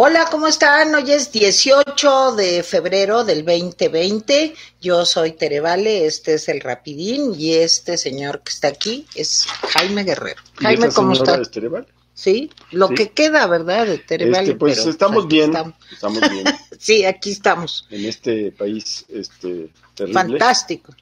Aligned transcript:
Hola, 0.00 0.26
¿cómo 0.30 0.46
están? 0.46 0.94
Hoy 0.94 1.10
es 1.10 1.32
18 1.32 2.36
de 2.36 2.62
febrero 2.62 3.24
del 3.24 3.44
2020. 3.44 4.54
Yo 4.80 5.04
soy 5.04 5.32
Terevale, 5.32 6.06
este 6.06 6.34
es 6.34 6.48
el 6.48 6.60
Rapidín 6.60 7.34
y 7.36 7.54
este 7.54 7.98
señor 7.98 8.42
que 8.42 8.50
está 8.50 8.68
aquí 8.68 9.06
es 9.16 9.46
Jaime 9.70 10.04
Guerrero. 10.04 10.40
Jaime, 10.54 10.90
¿cómo 10.90 11.14
está? 11.14 11.40
Es 11.40 11.50
Terevale? 11.50 11.86
Sí, 12.14 12.48
lo 12.70 12.86
Sí. 12.88 12.94
que 12.94 13.10
queda, 13.10 13.46
¿verdad? 13.48 13.86
De 13.86 13.98
Terevale. 13.98 14.42
Este, 14.44 14.54
pues 14.54 14.78
pero 14.78 14.90
estamos 14.90 15.26
bien, 15.26 15.50
estamos. 15.50 15.74
estamos 15.92 16.20
bien 16.30 16.44
Sí, 16.78 17.04
aquí 17.04 17.32
estamos. 17.32 17.88
en 17.90 18.04
este 18.04 18.52
país 18.52 19.04
este, 19.08 19.70
terrible. 19.96 20.14
Fantástico. 20.20 20.94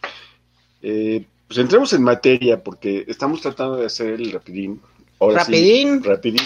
Eh, 0.81 1.23
pues 1.47 1.59
entremos 1.59 1.93
en 1.93 2.03
materia 2.03 2.63
porque 2.65 3.05
estamos 3.09 3.43
tratando 3.43 3.77
de 3.77 3.87
hacer 3.87 4.15
el 4.15 4.33
rapidín. 4.33 4.81
Ahora 5.21 5.45
sí, 5.45 5.53
Rapidín. 5.53 6.03
rapidín. 6.03 6.43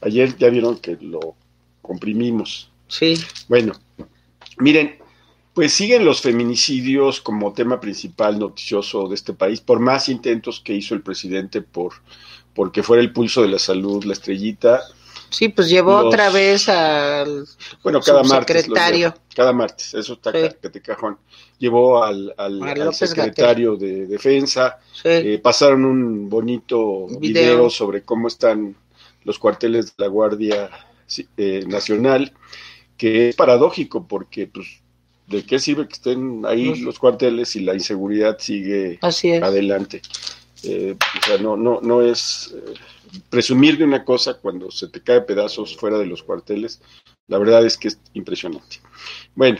Ayer 0.00 0.36
ya 0.38 0.48
vieron 0.48 0.78
que 0.78 0.96
lo 1.00 1.34
comprimimos. 1.82 2.70
Sí. 2.88 3.14
Bueno, 3.48 3.72
miren, 4.58 4.98
pues 5.54 5.72
siguen 5.72 6.04
los 6.04 6.20
feminicidios 6.22 7.20
como 7.20 7.52
tema 7.52 7.80
principal 7.80 8.38
noticioso 8.38 9.08
de 9.08 9.14
este 9.16 9.32
país, 9.34 9.60
por 9.60 9.80
más 9.80 10.08
intentos 10.08 10.60
que 10.60 10.74
hizo 10.74 10.94
el 10.94 11.02
presidente 11.02 11.60
por 11.62 11.92
porque 12.54 12.82
fuera 12.82 13.02
el 13.02 13.12
pulso 13.14 13.40
de 13.40 13.48
la 13.48 13.58
salud, 13.58 14.04
la 14.04 14.12
estrellita. 14.12 14.82
Sí, 15.30 15.48
pues 15.48 15.70
llevó 15.70 15.96
Los- 16.02 16.06
otra 16.12 16.28
vez 16.28 16.68
al 16.68 17.46
Bueno, 17.82 18.00
cada 18.02 18.22
martes. 18.22 18.68
cada 19.34 19.52
martes, 19.54 19.94
eso 19.94 20.12
está 20.12 20.30
Sí. 20.32 20.38
ca- 20.60 20.70
te 20.70 20.82
cajón. 20.82 21.16
Llevó 21.58 22.04
al, 22.04 22.34
al- 22.36 22.92
secretario 22.94 23.76
de 23.76 24.06
Defensa, 24.06 24.78
Sí. 24.92 25.08
eh, 25.08 25.40
pasaron 25.42 25.86
un 25.86 26.28
bonito 26.28 27.06
Video. 27.18 27.20
video. 27.20 27.70
sobre 27.70 28.02
cómo 28.02 28.28
están 28.28 28.76
los 29.24 29.38
cuarteles 29.38 29.86
de 29.86 29.92
la 30.04 30.08
Guardia 30.08 30.68
eh, 31.36 31.64
Nacional, 31.66 32.32
que 32.96 33.30
es 33.30 33.36
paradójico 33.36 34.06
porque, 34.06 34.46
pues, 34.46 34.82
¿de 35.26 35.44
qué 35.44 35.58
sirve 35.58 35.86
que 35.86 35.94
estén 35.94 36.42
ahí 36.46 36.66
Los- 36.66 36.80
los 36.80 36.98
cuarteles 36.98 37.48
si 37.50 37.60
la 37.60 37.74
inseguridad 37.74 38.38
sigue 38.38 38.98
Así 39.02 39.30
es. 39.30 39.42
adelante? 39.42 40.02
Eh, 40.64 40.94
o 40.98 41.26
sea, 41.26 41.38
no, 41.38 41.56
no, 41.56 41.80
no 41.80 42.02
es 42.02 42.54
eh, 42.54 42.74
presumir 43.30 43.78
de 43.78 43.84
una 43.84 44.04
cosa 44.04 44.34
cuando 44.34 44.70
se 44.70 44.88
te 44.88 45.00
cae 45.02 45.22
pedazos 45.22 45.76
fuera 45.76 45.98
de 45.98 46.06
los 46.06 46.22
cuarteles. 46.22 46.80
La 47.28 47.38
verdad 47.38 47.64
es 47.66 47.76
que 47.76 47.88
es 47.88 47.98
impresionante. 48.14 48.80
Bueno, 49.34 49.58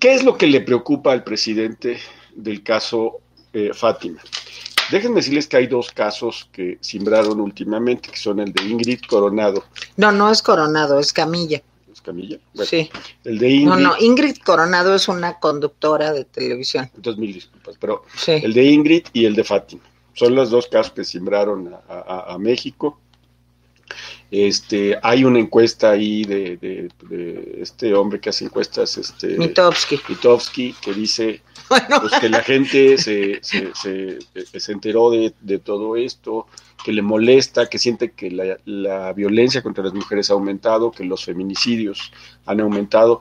¿qué 0.00 0.14
es 0.14 0.24
lo 0.24 0.36
que 0.36 0.46
le 0.46 0.60
preocupa 0.60 1.12
al 1.12 1.22
presidente 1.24 1.98
del 2.34 2.62
caso 2.62 3.20
eh, 3.52 3.70
Fátima? 3.74 4.20
Déjenme 4.90 5.16
decirles 5.16 5.46
que 5.46 5.56
hay 5.58 5.66
dos 5.66 5.90
casos 5.92 6.48
que 6.52 6.78
simbraron 6.80 7.40
últimamente, 7.40 8.10
que 8.10 8.16
son 8.16 8.40
el 8.40 8.52
de 8.52 8.62
Ingrid 8.64 9.00
Coronado. 9.08 9.64
No, 9.96 10.12
no 10.12 10.30
es 10.30 10.40
Coronado, 10.42 10.98
es 10.98 11.12
Camilla. 11.12 11.62
¿Es 11.92 12.00
Camilla? 12.00 12.38
Bueno, 12.54 12.68
Sí. 12.68 12.88
El 13.24 13.38
de 13.38 13.50
Ingrid. 13.50 13.68
No, 13.68 13.76
no, 13.76 13.94
Ingrid 14.00 14.36
Coronado 14.38 14.94
es 14.94 15.08
una 15.08 15.38
conductora 15.38 16.12
de 16.12 16.24
televisión. 16.24 16.90
Entonces, 16.94 17.18
mil 17.20 17.34
disculpas, 17.34 17.76
pero 17.78 18.04
Sí. 18.16 18.32
el 18.32 18.54
de 18.54 18.64
Ingrid 18.64 19.06
y 19.12 19.24
el 19.26 19.34
de 19.34 19.44
Fátima. 19.44 19.82
Son 20.14 20.34
los 20.34 20.50
dos 20.50 20.66
casos 20.68 20.92
que 20.92 21.04
simbraron 21.04 21.72
a, 21.88 21.92
a- 21.92 22.34
a 22.34 22.38
México. 22.38 22.98
Este, 24.30 24.98
hay 25.02 25.24
una 25.24 25.38
encuesta 25.38 25.90
ahí 25.90 26.22
de, 26.24 26.56
de- 26.58 26.88
de 27.08 27.58
este 27.62 27.94
hombre 27.94 28.20
que 28.20 28.28
hace 28.28 28.44
encuestas, 28.44 28.98
este, 28.98 29.36
que 30.82 30.92
dice 30.92 31.40
Bueno, 31.70 32.00
pues, 32.00 32.12
que 32.20 32.28
la 32.28 32.42
gente 32.42 32.96
se, 32.98 33.38
se, 33.42 33.74
se- 33.74 34.18
eh, 34.34 34.44
se 34.60 34.72
enteró 34.72 35.10
de, 35.10 35.34
de 35.40 35.58
todo 35.58 35.96
esto, 35.96 36.46
que 36.84 36.92
le 36.92 37.02
molesta, 37.02 37.68
que 37.68 37.78
siente 37.78 38.12
que 38.12 38.30
la, 38.30 38.58
la 38.66 39.12
violencia 39.12 39.62
contra 39.62 39.84
las 39.84 39.92
mujeres 39.94 40.30
ha 40.30 40.34
aumentado, 40.34 40.90
que 40.90 41.04
los 41.04 41.24
feminicidios 41.24 42.12
han 42.46 42.60
aumentado. 42.60 43.20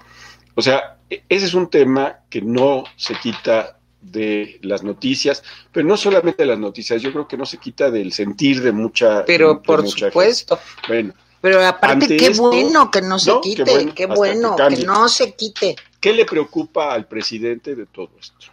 O 0.56 0.62
sea, 0.62 0.98
e- 1.10 1.24
ese 1.30 1.46
es 1.46 1.54
un 1.54 1.70
tema 1.70 2.20
que 2.30 2.42
no 2.42 2.84
se 2.98 3.16
quita 3.16 3.77
de 4.12 4.60
las 4.64 4.84
noticias, 4.84 5.44
pero 5.72 5.88
no 5.88 5.98
solamente 5.98 6.44
de 6.44 6.48
las 6.50 6.60
noticias, 6.60 7.02
yo 7.02 7.12
creo 7.12 7.28
que 7.28 7.38
no 7.38 7.46
se 7.46 7.58
quita 7.58 7.92
del 7.92 8.12
sentir 8.14 8.62
de 8.62 8.72
mucha 8.72 9.26
pero 9.26 9.56
de 9.56 9.60
por 9.62 9.82
mucha 9.84 9.92
gente. 9.98 10.08
supuesto. 10.12 10.60
Bueno, 10.88 11.14
Pero 11.42 11.64
aparte, 11.66 12.18
qué 12.18 12.28
esto- 12.28 12.50
bueno 12.50 12.90
que 12.90 13.02
no 13.02 13.20
se 13.20 13.30
No, 13.32 13.42
qué 13.42 13.50
quite, 13.50 13.64
bueno, 13.72 13.94
qué 13.96 14.06
bueno, 14.08 14.56
que 14.56 14.78
no 14.86 15.08
se 15.08 15.34
quite. 15.34 15.76
¿Qué 16.00 16.14
le 16.14 16.26
preocupa 16.26 16.94
al 16.94 17.08
presidente 17.08 17.76
de 17.76 17.86
todo 17.86 18.10
esto? 18.20 18.48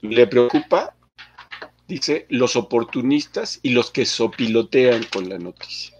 Le 0.00 0.26
preocupa, 0.26 0.94
dice, 1.86 2.26
los 2.30 2.56
oportunistas 2.56 3.60
y 3.62 3.70
los 3.70 3.90
que 3.90 4.04
sopilotean 4.06 5.04
con 5.12 5.28
la 5.28 5.38
noticia. 5.38 5.94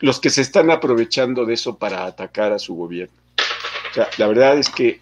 Los 0.00 0.20
que 0.20 0.30
se 0.30 0.40
están 0.42 0.70
aprovechando 0.70 1.44
de 1.44 1.54
eso 1.54 1.76
para 1.76 2.04
atacar 2.06 2.52
a 2.52 2.58
su 2.58 2.74
gobierno. 2.74 3.14
O 3.90 3.94
sea, 3.94 4.08
la 4.18 4.26
verdad 4.28 4.56
es 4.58 4.68
que 4.70 5.00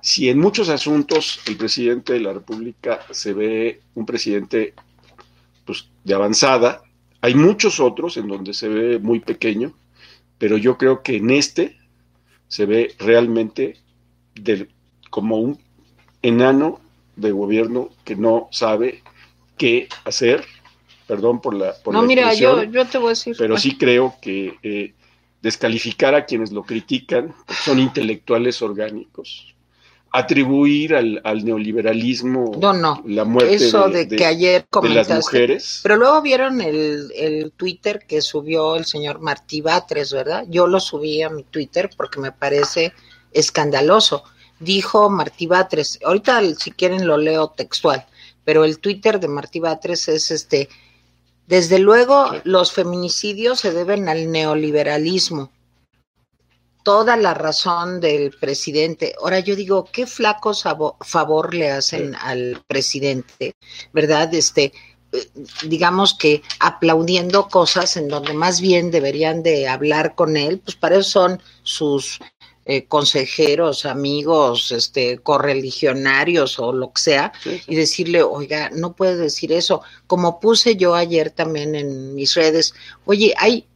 si 0.00 0.28
en 0.28 0.38
muchos 0.38 0.68
asuntos 0.68 1.40
el 1.46 1.56
presidente 1.56 2.12
de 2.14 2.20
la 2.20 2.32
República 2.32 3.00
se 3.10 3.32
ve 3.32 3.80
un 3.94 4.06
presidente 4.06 4.74
pues, 5.64 5.88
de 6.04 6.14
avanzada, 6.14 6.82
hay 7.20 7.34
muchos 7.34 7.80
otros 7.80 8.16
en 8.16 8.28
donde 8.28 8.54
se 8.54 8.68
ve 8.68 8.98
muy 8.98 9.20
pequeño, 9.20 9.72
pero 10.38 10.56
yo 10.56 10.78
creo 10.78 11.02
que 11.02 11.16
en 11.16 11.30
este 11.30 11.76
se 12.46 12.64
ve 12.64 12.94
realmente 12.98 13.76
del- 14.34 14.70
como 15.10 15.38
un 15.38 15.58
enano 16.22 16.80
de 17.16 17.32
gobierno 17.32 17.90
que 18.04 18.14
no 18.16 18.48
sabe 18.52 19.02
qué 19.56 19.88
hacer. 20.04 20.44
Perdón 21.08 21.40
por 21.40 21.54
la, 21.54 21.72
por 21.82 21.94
No, 21.94 22.02
la 22.02 22.06
mira, 22.06 22.34
yo, 22.34 22.62
yo 22.64 22.86
te 22.86 22.98
voy 22.98 23.08
a 23.08 23.10
decir. 23.10 23.34
pero 23.38 23.56
sí 23.56 23.76
creo 23.76 24.14
que 24.22 24.58
eh, 24.62 24.94
descalificar 25.42 26.14
a 26.14 26.24
quienes 26.26 26.52
lo 26.52 26.62
critican, 26.62 27.34
son 27.64 27.78
intelectuales 27.78 28.60
orgánicos, 28.62 29.54
atribuir 30.12 30.94
al, 30.94 31.20
al 31.24 31.44
neoliberalismo 31.44 32.52
No, 32.58 32.72
no. 32.72 33.02
la 33.06 33.24
muerte 33.24 33.54
Eso 33.56 33.88
de, 33.88 34.06
de, 34.06 34.16
que 34.16 34.24
ayer 34.24 34.66
de 34.82 34.88
las 34.88 35.10
mujeres. 35.10 35.80
Pero 35.82 35.96
luego 35.96 36.22
vieron 36.22 36.60
el, 36.60 37.12
el 37.14 37.52
Twitter 37.52 38.04
que 38.06 38.22
subió 38.22 38.76
el 38.76 38.84
señor 38.84 39.20
Martí 39.20 39.60
Batres, 39.60 40.12
¿verdad? 40.12 40.44
Yo 40.48 40.66
lo 40.66 40.80
subí 40.80 41.22
a 41.22 41.30
mi 41.30 41.44
Twitter 41.44 41.90
porque 41.96 42.20
me 42.20 42.32
parece 42.32 42.92
escandaloso. 43.32 44.24
Dijo 44.60 45.08
Martí 45.10 45.46
Batres, 45.46 45.98
ahorita 46.04 46.42
si 46.56 46.72
quieren 46.72 47.06
lo 47.06 47.16
leo 47.16 47.48
textual, 47.48 48.06
pero 48.44 48.64
el 48.64 48.80
Twitter 48.80 49.20
de 49.20 49.28
Martí 49.28 49.60
Batres 49.60 50.08
es 50.08 50.30
este, 50.30 50.68
desde 51.46 51.78
luego 51.78 52.30
los 52.44 52.72
feminicidios 52.72 53.60
se 53.60 53.72
deben 53.72 54.08
al 54.08 54.30
neoliberalismo. 54.32 55.50
Toda 56.88 57.18
la 57.18 57.34
razón 57.34 58.00
del 58.00 58.30
presidente. 58.30 59.14
Ahora 59.20 59.40
yo 59.40 59.54
digo, 59.54 59.84
qué 59.92 60.06
flaco 60.06 60.54
favor 61.00 61.52
le 61.52 61.70
hacen 61.70 62.14
al 62.14 62.62
presidente, 62.66 63.52
¿verdad? 63.92 64.32
Este, 64.32 64.72
eh, 65.12 65.30
digamos 65.64 66.14
que 66.14 66.40
aplaudiendo 66.60 67.48
cosas 67.48 67.98
en 67.98 68.08
donde 68.08 68.32
más 68.32 68.62
bien 68.62 68.90
deberían 68.90 69.42
de 69.42 69.68
hablar 69.68 70.14
con 70.14 70.38
él, 70.38 70.60
pues 70.60 70.76
para 70.78 70.96
eso 70.96 71.10
son 71.10 71.42
sus 71.62 72.20
eh, 72.64 72.86
consejeros, 72.86 73.84
amigos, 73.84 74.72
este, 74.72 75.18
correligionarios 75.18 76.58
o 76.58 76.72
lo 76.72 76.94
que 76.94 77.02
sea, 77.02 77.32
Sí, 77.42 77.58
sí. 77.58 77.64
y 77.66 77.76
decirle, 77.76 78.22
oiga, 78.22 78.70
no 78.72 78.94
puede 78.96 79.16
decir 79.16 79.52
eso. 79.52 79.82
Como 80.06 80.40
puse 80.40 80.76
yo 80.76 80.94
ayer 80.94 81.32
también 81.32 81.74
en 81.74 82.14
mis 82.14 82.32
redes, 82.34 82.72
oye, 83.04 83.34
hay 83.36 83.66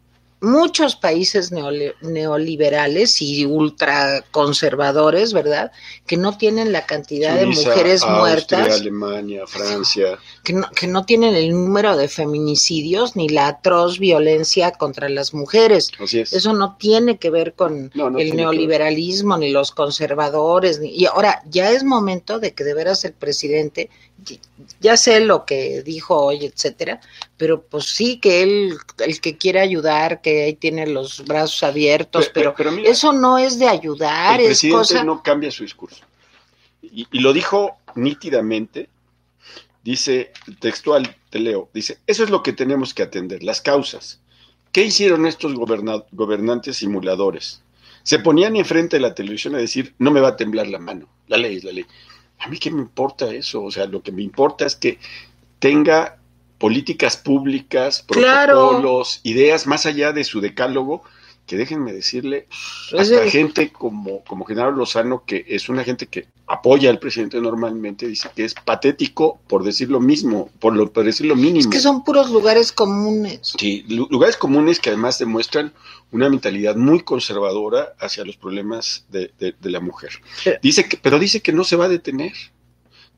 muchos 0.42 0.97
países 0.97 1.53
neoli- 1.53 1.94
neoliberales 2.03 3.22
y 3.22 3.47
ultraconservadores, 3.47 5.32
¿verdad? 5.32 5.72
Que 6.06 6.16
no 6.16 6.36
tienen 6.36 6.72
la 6.72 6.84
cantidad 6.84 7.34
de 7.36 7.47
mujeres 7.47 8.03
Austria, 8.03 8.19
muertas 8.19 8.81
Alemania, 8.81 9.47
Francia. 9.47 10.19
que 10.44 10.52
no, 10.52 10.69
que 10.75 10.86
no 10.88 11.04
tienen 11.06 11.34
el 11.34 11.52
número 11.52 11.97
de 11.97 12.08
feminicidios 12.08 13.16
ni 13.16 13.28
la 13.28 13.47
atroz 13.47 13.99
violencia 13.99 14.72
contra 14.72 15.08
las 15.08 15.32
mujeres. 15.32 15.90
Así 15.99 16.20
es. 16.20 16.32
Eso 16.32 16.52
no 16.52 16.76
tiene 16.76 17.19
que 17.19 17.31
ver 17.31 17.55
con 17.55 17.90
No, 17.94 18.11
no 18.11 18.19
el 18.19 18.34
neoliberalismo 18.37 19.38
ni 19.38 19.50
los 19.50 19.70
conservadores. 19.70 20.81
Ni, 20.81 20.90
y 20.90 21.06
ahora 21.06 21.43
ya 21.49 21.70
es 21.70 21.84
momento 21.84 22.38
de 22.40 22.52
que 22.52 22.64
de 22.64 22.75
veras 22.75 23.05
el 23.05 23.12
presidente, 23.12 23.90
ya 24.80 24.96
sé 24.96 25.20
lo 25.20 25.44
que 25.44 25.82
dijo 25.82 26.16
hoy, 26.26 26.44
etcétera, 26.44 27.00
pero 27.36 27.62
pues 27.62 27.86
sí 27.86 28.19
que 28.19 28.42
él, 28.42 28.76
el 28.98 29.20
que 29.20 29.36
quiere 29.36 29.60
ayudar, 29.60 30.20
que 30.20 30.44
ahí 30.44 30.54
tiene 30.54 30.86
los 30.86 31.24
brazos 31.24 31.62
abiertos, 31.62 32.26
Pe- 32.26 32.30
pe- 32.32 32.40
pero, 32.40 32.54
pero 32.56 32.72
mira, 32.72 32.90
eso 32.90 33.12
no 33.12 33.38
es 33.38 33.58
de 33.58 33.69
ayudar, 33.69 34.40
el 34.40 34.46
es 34.46 34.58
presidente 34.60 34.78
cosa. 34.78 35.04
no 35.04 35.22
cambia 35.22 35.50
su 35.50 35.62
discurso. 35.64 36.04
Y, 36.82 37.06
y 37.10 37.20
lo 37.20 37.32
dijo 37.32 37.76
nítidamente, 37.94 38.88
dice 39.82 40.32
textual, 40.60 41.16
te 41.30 41.38
leo, 41.38 41.69
dice, 41.74 41.98
eso 42.06 42.22
es 42.24 42.30
lo 42.30 42.42
que 42.42 42.52
tenemos 42.52 42.94
que 42.94 43.02
atender, 43.02 43.42
las 43.42 43.60
causas. 43.60 44.20
¿Qué 44.70 44.82
hicieron 44.84 45.26
estos 45.26 45.54
goberna- 45.54 46.04
gobernantes 46.12 46.76
simuladores? 46.78 47.62
Se 48.04 48.19
ponían 48.19 48.56
enfrente 48.56 48.96
de 48.96 49.00
la 49.00 49.14
televisión 49.14 49.54
a 49.54 49.58
decir, 49.58 49.94
no 49.98 50.10
me 50.10 50.20
va 50.20 50.28
a 50.28 50.36
temblar 50.36 50.66
la 50.66 50.78
mano, 50.78 51.08
la 51.28 51.36
ley 51.36 51.56
es 51.56 51.64
la 51.64 51.72
ley. 51.72 51.84
A 52.44 52.49
mí 52.49 52.59
qué 52.59 52.71
me 52.71 52.81
importa 52.81 53.33
eso, 53.33 53.62
o 53.62 53.71
sea, 53.71 53.87
lo 53.87 54.03
que 54.03 54.12
me 54.12 54.23
importa 54.23 54.67
es 54.67 54.75
que 54.77 54.99
tenga 55.59 56.19
políticas 56.59 57.17
públicas, 57.17 58.05
Claro. 58.06 58.53
protocolos, 58.55 59.21
ideas 59.23 59.67
más 59.67 59.87
allá 59.87 60.12
de 60.12 60.25
su 60.25 60.41
decálogo 60.41 61.03
que 61.47 61.56
déjenme 61.56 61.93
decirle, 61.93 62.47
hasta 62.97 63.29
gente 63.29 63.73
como, 63.73 64.23
como 64.25 64.44
Genaro 64.44 64.71
Lozano, 64.73 65.25
que 65.27 65.44
es 65.49 65.69
una 65.69 65.85
gente 65.85 66.06
que 66.06 66.27
apoya 66.47 66.89
al 66.89 66.99
presidente 66.99 67.41
normalmente, 67.41 68.06
dice 68.06 68.29
que 68.35 68.44
es 68.44 68.55
patético 68.55 69.41
por 69.49 69.65
decir 69.65 69.91
lo 69.91 70.00
mismo, 70.00 70.50
por, 70.61 70.75
lo, 70.75 70.93
por 70.93 71.05
decir 71.05 71.27
lo 71.27 71.35
mínimo. 71.37 71.59
Es 71.61 71.67
que 71.67 71.81
son 71.81 72.05
puros 72.05 72.31
lugares 72.31 72.73
comunes. 72.73 73.41
Sí, 73.59 73.85
lu- 73.89 74.06
lugares 74.11 74.37
comunes 74.37 74.79
que 74.81 74.91
además 74.91 75.19
demuestran 75.19 75.73
una 76.12 76.29
mentalidad 76.31 76.77
muy 76.77 77.00
conservadora 77.00 77.94
hacia 77.99 78.25
los 78.25 78.37
problemas 78.37 79.05
de, 79.11 79.33
de- 79.39 79.55
de 79.61 79.71
la 79.71 79.81
mujer. 79.81 80.11
Dice 80.62 80.89
que, 80.89 80.97
pero 80.97 81.19
dice 81.19 81.43
que 81.43 81.53
no 81.53 81.65
se 81.65 81.77
va 81.77 81.87
a 81.87 81.89
detener. 81.89 82.33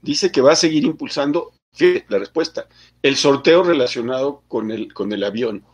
Dice 0.02 0.32
que 0.32 0.40
va 0.40 0.52
a 0.52 0.56
seguir 0.56 0.84
impulsando, 0.84 1.52
fíjate 1.72 2.06
la 2.08 2.18
respuesta, 2.18 2.68
el 3.02 3.16
sorteo 3.16 3.62
relacionado 3.62 4.42
con 4.48 4.70
el, 4.70 4.92
con 4.92 5.12
el 5.12 5.24
avión. 5.24 5.64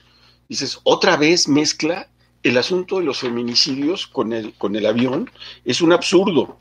Dices, 0.49 0.81
otra 0.83 1.17
vez 1.17 1.47
mezcla 1.49 2.10
el 2.43 2.57
asunto 2.57 2.99
de 2.99 3.05
los 3.05 3.19
feminicidios 3.19 4.07
con 4.07 4.33
el, 4.33 4.55
con 4.55 4.77
el 4.77 4.87
avión. 4.87 5.31
Es 5.65 5.81
un 5.81 5.93
absurdo, 5.93 6.59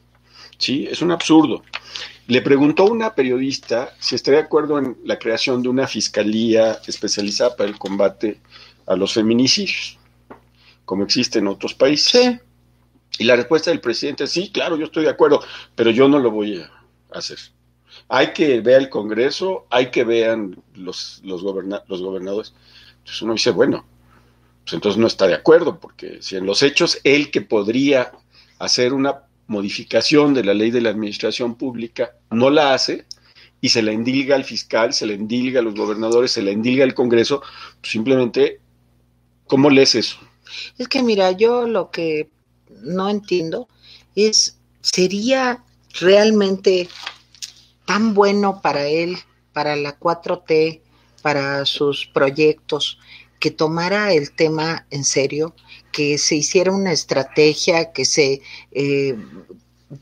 ¿sí? 0.57 0.87
Es 0.89 1.01
un 1.01 1.11
absurdo. 1.11 1.63
Le 2.27 2.41
preguntó 2.41 2.85
una 2.85 3.15
periodista 3.15 3.95
si 3.99 4.15
estaría 4.15 4.41
de 4.41 4.45
acuerdo 4.45 4.77
en 4.77 4.97
la 5.03 5.17
creación 5.17 5.63
de 5.63 5.69
una 5.69 5.87
fiscalía 5.87 6.79
especializada 6.85 7.55
para 7.55 7.69
el 7.69 7.79
combate 7.79 8.39
a 8.85 8.95
los 8.95 9.13
feminicidios, 9.13 9.97
como 10.85 11.03
existe 11.03 11.39
en 11.39 11.47
otros 11.47 11.73
países. 11.73 12.11
Sí. 12.11 12.39
Y 13.19 13.23
la 13.25 13.35
respuesta 13.35 13.71
del 13.71 13.81
presidente 13.81 14.25
es, 14.25 14.31
sí, 14.31 14.51
claro, 14.51 14.77
yo 14.77 14.85
estoy 14.85 15.03
de 15.03 15.09
acuerdo, 15.09 15.41
pero 15.75 15.91
yo 15.91 16.07
no 16.07 16.19
lo 16.19 16.31
voy 16.31 16.61
a 16.61 16.69
hacer. 17.17 17.37
Hay 18.07 18.33
que 18.33 18.61
ver 18.61 18.81
el 18.81 18.89
Congreso, 18.89 19.65
hay 19.69 19.91
que 19.91 20.03
vean 20.03 20.61
los, 20.73 21.21
los, 21.23 21.43
goberna- 21.43 21.83
los 21.87 22.01
gobernadores. 22.01 22.53
Entonces 22.99 23.21
uno 23.21 23.33
dice, 23.33 23.51
bueno, 23.51 23.85
pues 24.69 24.75
entonces 24.75 24.99
no 24.99 25.07
está 25.07 25.25
de 25.25 25.33
acuerdo, 25.33 25.79
porque 25.79 26.19
si 26.21 26.35
en 26.35 26.45
los 26.45 26.61
hechos 26.61 26.99
él 27.03 27.31
que 27.31 27.41
podría 27.41 28.11
hacer 28.59 28.93
una 28.93 29.23
modificación 29.47 30.35
de 30.35 30.43
la 30.43 30.53
ley 30.53 30.69
de 30.69 30.81
la 30.81 30.91
administración 30.91 31.55
pública 31.55 32.11
no 32.29 32.51
la 32.51 32.75
hace 32.75 33.05
y 33.61 33.69
se 33.69 33.81
la 33.81 33.93
endilga 33.93 34.35
al 34.35 34.43
fiscal, 34.43 34.93
se 34.93 35.07
la 35.07 35.13
endilga 35.13 35.61
a 35.61 35.63
los 35.63 35.73
gobernadores, 35.73 36.33
se 36.33 36.43
la 36.43 36.51
endilga 36.51 36.83
al 36.83 36.93
Congreso, 36.93 37.41
pues 37.81 37.91
simplemente, 37.91 38.59
¿cómo 39.47 39.71
lees 39.71 39.95
eso? 39.95 40.19
Es 40.77 40.87
que 40.87 41.01
mira, 41.01 41.31
yo 41.31 41.67
lo 41.67 41.89
que 41.89 42.29
no 42.83 43.09
entiendo 43.09 43.67
es, 44.15 44.59
¿sería 44.81 45.63
realmente 45.99 46.87
tan 47.85 48.13
bueno 48.13 48.61
para 48.61 48.85
él, 48.85 49.17
para 49.51 49.75
la 49.75 49.99
4T, 49.99 50.81
para 51.23 51.65
sus 51.65 52.05
proyectos, 52.05 52.99
que 53.39 53.51
tomara 53.51 54.13
el 54.13 54.31
tema 54.31 54.85
en 54.91 55.03
serio, 55.03 55.55
que 55.91 56.17
se 56.17 56.35
hiciera 56.35 56.71
una 56.71 56.91
estrategia, 56.91 57.91
que 57.93 58.05
se 58.05 58.41
eh, 58.71 59.15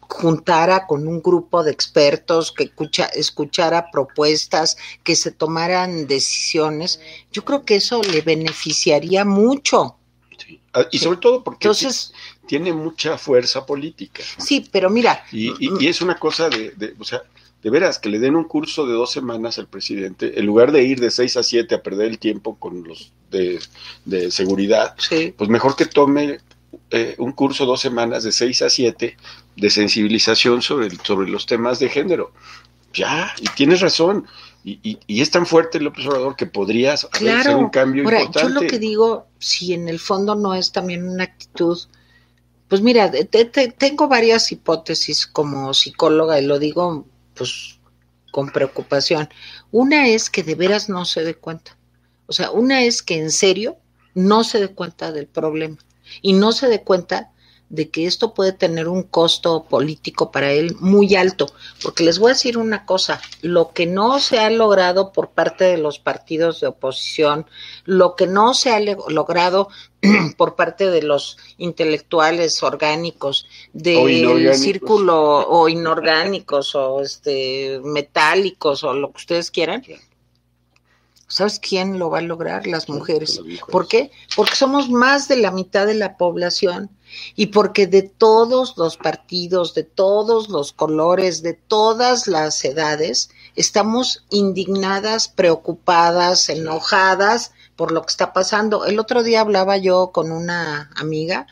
juntara 0.01 0.85
con 0.87 1.07
un 1.07 1.21
grupo 1.21 1.63
de 1.63 1.71
expertos, 1.71 2.51
que 2.51 2.63
escucha, 2.65 3.05
escuchara 3.05 3.89
propuestas, 3.91 4.77
que 5.03 5.15
se 5.15 5.31
tomaran 5.31 6.07
decisiones? 6.07 6.99
Yo 7.31 7.45
creo 7.45 7.63
que 7.63 7.75
eso 7.77 8.01
le 8.03 8.21
beneficiaría 8.21 9.23
mucho. 9.23 9.95
Sí. 10.37 10.59
Ah, 10.73 10.85
Y 10.91 10.99
sobre 10.99 11.17
todo 11.19 11.43
porque 11.43 11.67
Entonces, 11.67 12.13
tiene 12.47 12.73
mucha 12.73 13.17
fuerza 13.17 13.65
política. 13.65 14.23
sí, 14.37 14.67
pero 14.71 14.89
mira, 14.89 15.23
Y, 15.31 15.49
y- 15.59 15.71
y 15.79 15.87
es 15.87 16.01
una 16.01 16.17
cosa 16.19 16.49
de, 16.49 16.71
de- 16.71 16.93
o 16.99 17.03
sea, 17.03 17.21
de 17.63 17.69
veras, 17.69 17.99
que 17.99 18.09
le 18.09 18.19
den 18.19 18.35
un 18.35 18.43
curso 18.45 18.85
de 18.85 18.93
dos 18.93 19.11
semanas 19.11 19.57
al 19.57 19.67
presidente, 19.67 20.39
en 20.39 20.45
lugar 20.45 20.71
de 20.71 20.83
ir 20.83 20.99
de 20.99 21.11
seis 21.11 21.37
a 21.37 21.43
siete 21.43 21.75
a 21.75 21.81
perder 21.83 22.07
el 22.07 22.19
tiempo 22.19 22.55
con 22.57 22.83
los 22.83 23.11
de, 23.31 23.59
de 24.05 24.31
seguridad, 24.31 24.95
sí, 24.97 25.33
pues 25.37 25.49
mejor 25.49 25.75
que 25.75 25.85
tome 25.85 26.39
eh, 26.91 27.15
un 27.17 27.31
curso 27.33 27.65
dos 27.65 27.81
semanas 27.81 28.23
de 28.23 28.31
seis 28.31 28.61
a 28.61 28.69
siete 28.69 29.17
de 29.55 29.69
sensibilización 29.69 30.61
sobre, 30.61 30.87
el- 30.87 30.99
sobre 31.01 31.29
los 31.29 31.45
temas 31.45 31.79
de 31.79 31.89
género. 31.89 32.31
Ya, 32.93 33.33
y 33.41 33.45
tienes 33.55 33.81
razón. 33.81 34.25
Y, 34.63 34.79
y- 34.83 34.99
y 35.07 35.21
es 35.21 35.29
tan 35.31 35.45
fuerte 35.45 35.77
el 35.77 35.87
Obrador 35.87 36.35
que 36.35 36.45
podría 36.45 36.93
hacer 36.93 37.55
un 37.55 37.69
cambio 37.69 38.03
Ahora, 38.03 38.21
importante. 38.21 38.53
yo 38.53 38.61
lo 38.61 38.67
que 38.67 38.79
digo, 38.79 39.27
si 39.39 39.73
en 39.73 39.87
el 39.89 39.99
fondo 39.99 40.35
no 40.35 40.53
es 40.55 40.71
también 40.71 41.07
una 41.07 41.23
actitud, 41.25 41.77
pues 42.67 42.81
mira, 42.81 43.09
te- 43.11 43.45
te- 43.45 43.69
tengo 43.71 44.07
varias 44.07 44.51
hipótesis 44.51 45.25
como 45.27 45.73
psicóloga 45.73 46.39
y 46.39 46.45
lo 46.45 46.59
digo 46.59 47.05
pues 47.37 47.79
con 48.31 48.51
preocupación. 48.51 49.29
Una 49.71 50.07
es 50.07 50.29
que 50.29 50.43
de 50.43 50.55
veras 50.55 50.89
no 50.89 51.05
se 51.05 51.23
dé 51.23 51.35
cuenta. 51.35 51.77
O 52.27 52.33
sea, 52.33 52.51
una 52.51 52.83
es 52.83 53.01
que 53.01 53.17
en 53.17 53.31
serio 53.31 53.77
no 54.13 54.43
se 54.43 54.59
dé 54.59 54.69
cuenta 54.69 55.11
del 55.11 55.27
problema 55.27 55.77
y 56.21 56.33
no 56.33 56.51
se 56.51 56.67
dé 56.67 56.83
cuenta 56.83 57.31
de 57.69 57.89
que 57.89 58.05
esto 58.05 58.33
puede 58.33 58.53
tener 58.53 58.87
un 58.87 59.03
costo 59.03 59.63
político 59.63 60.31
para 60.31 60.51
él 60.51 60.75
muy 60.79 61.15
alto, 61.15 61.47
porque 61.83 62.03
les 62.03 62.17
voy 62.17 62.31
a 62.31 62.33
decir 62.33 62.57
una 62.57 62.85
cosa, 62.85 63.21
lo 63.41 63.73
que 63.73 63.85
no 63.85 64.19
se 64.19 64.39
ha 64.39 64.49
logrado 64.49 65.11
por 65.11 65.31
parte 65.31 65.65
de 65.65 65.77
los 65.77 65.99
partidos 65.99 66.61
de 66.61 66.67
oposición, 66.67 67.45
lo 67.83 68.15
que 68.15 68.25
no 68.25 68.53
se 68.53 68.71
ha 68.71 68.79
logrado 68.79 69.67
por 70.37 70.55
parte 70.55 70.89
de 70.89 71.01
los 71.01 71.37
intelectuales 71.57 72.63
orgánicos, 72.63 73.47
del 73.73 74.55
círculo 74.55 75.47
o 75.47 75.67
inorgánicos 75.67 76.73
o 76.75 77.01
este 77.01 77.81
metálicos 77.83 78.83
o 78.83 78.93
lo 78.93 79.11
que 79.11 79.17
ustedes 79.17 79.51
quieran. 79.51 79.83
¿Sabes 81.29 81.59
quién 81.59 81.99
lo 81.99 82.09
va 82.09 82.19
a 82.19 82.21
lograr? 82.21 82.67
Las 82.67 82.87
mujeres. 82.87 83.41
¿Por 83.69 83.89
qué? 83.89 84.11
Porque 84.37 84.55
somos 84.55 84.89
más 84.89 85.27
de 85.27 85.35
la 85.35 85.51
mitad 85.51 85.85
de 85.85 85.95
la 85.95 86.15
población 86.15 86.89
y 87.35 87.47
porque 87.47 87.87
de 87.87 88.03
todos 88.03 88.77
los 88.77 88.97
partidos, 88.97 89.73
de 89.73 89.83
todos 89.83 90.49
los 90.49 90.73
colores, 90.73 91.41
de 91.41 91.53
todas 91.53 92.27
las 92.27 92.63
edades, 92.65 93.29
estamos 93.55 94.23
indignadas, 94.29 95.27
preocupadas, 95.27 96.49
enojadas 96.49 97.51
por 97.75 97.91
lo 97.91 98.01
que 98.01 98.11
está 98.11 98.33
pasando. 98.33 98.85
El 98.85 98.99
otro 98.99 99.23
día 99.23 99.41
hablaba 99.41 99.77
yo 99.77 100.11
con 100.11 100.31
una 100.31 100.91
amiga 100.95 101.47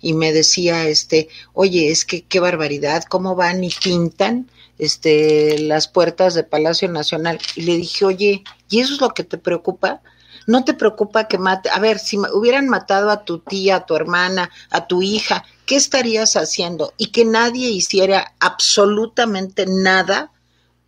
y 0.00 0.14
me 0.14 0.32
decía, 0.32 0.88
este, 0.88 1.28
oye, 1.52 1.90
es 1.90 2.04
que 2.04 2.22
qué 2.22 2.40
barbaridad, 2.40 3.04
cómo 3.04 3.34
van 3.34 3.64
y 3.64 3.70
pintan 3.70 4.50
este, 4.78 5.58
las 5.58 5.88
puertas 5.88 6.34
de 6.34 6.44
Palacio 6.44 6.88
Nacional. 6.88 7.38
Y 7.54 7.62
le 7.62 7.76
dije, 7.76 8.04
oye, 8.04 8.44
¿y 8.68 8.80
eso 8.80 8.94
es 8.94 9.00
lo 9.00 9.10
que 9.10 9.24
te 9.24 9.38
preocupa? 9.38 10.02
¿No 10.46 10.64
te 10.64 10.74
preocupa 10.74 11.28
que 11.28 11.38
mate? 11.38 11.70
A 11.70 11.80
ver, 11.80 11.98
si 11.98 12.18
hubieran 12.18 12.68
matado 12.68 13.10
a 13.10 13.24
tu 13.24 13.38
tía, 13.38 13.76
a 13.76 13.86
tu 13.86 13.96
hermana, 13.96 14.50
a 14.70 14.86
tu 14.86 15.02
hija, 15.02 15.44
¿qué 15.66 15.76
estarías 15.76 16.34
haciendo? 16.34 16.92
Y 16.96 17.08
que 17.08 17.24
nadie 17.24 17.70
hiciera 17.70 18.34
absolutamente 18.38 19.66
nada. 19.66 20.32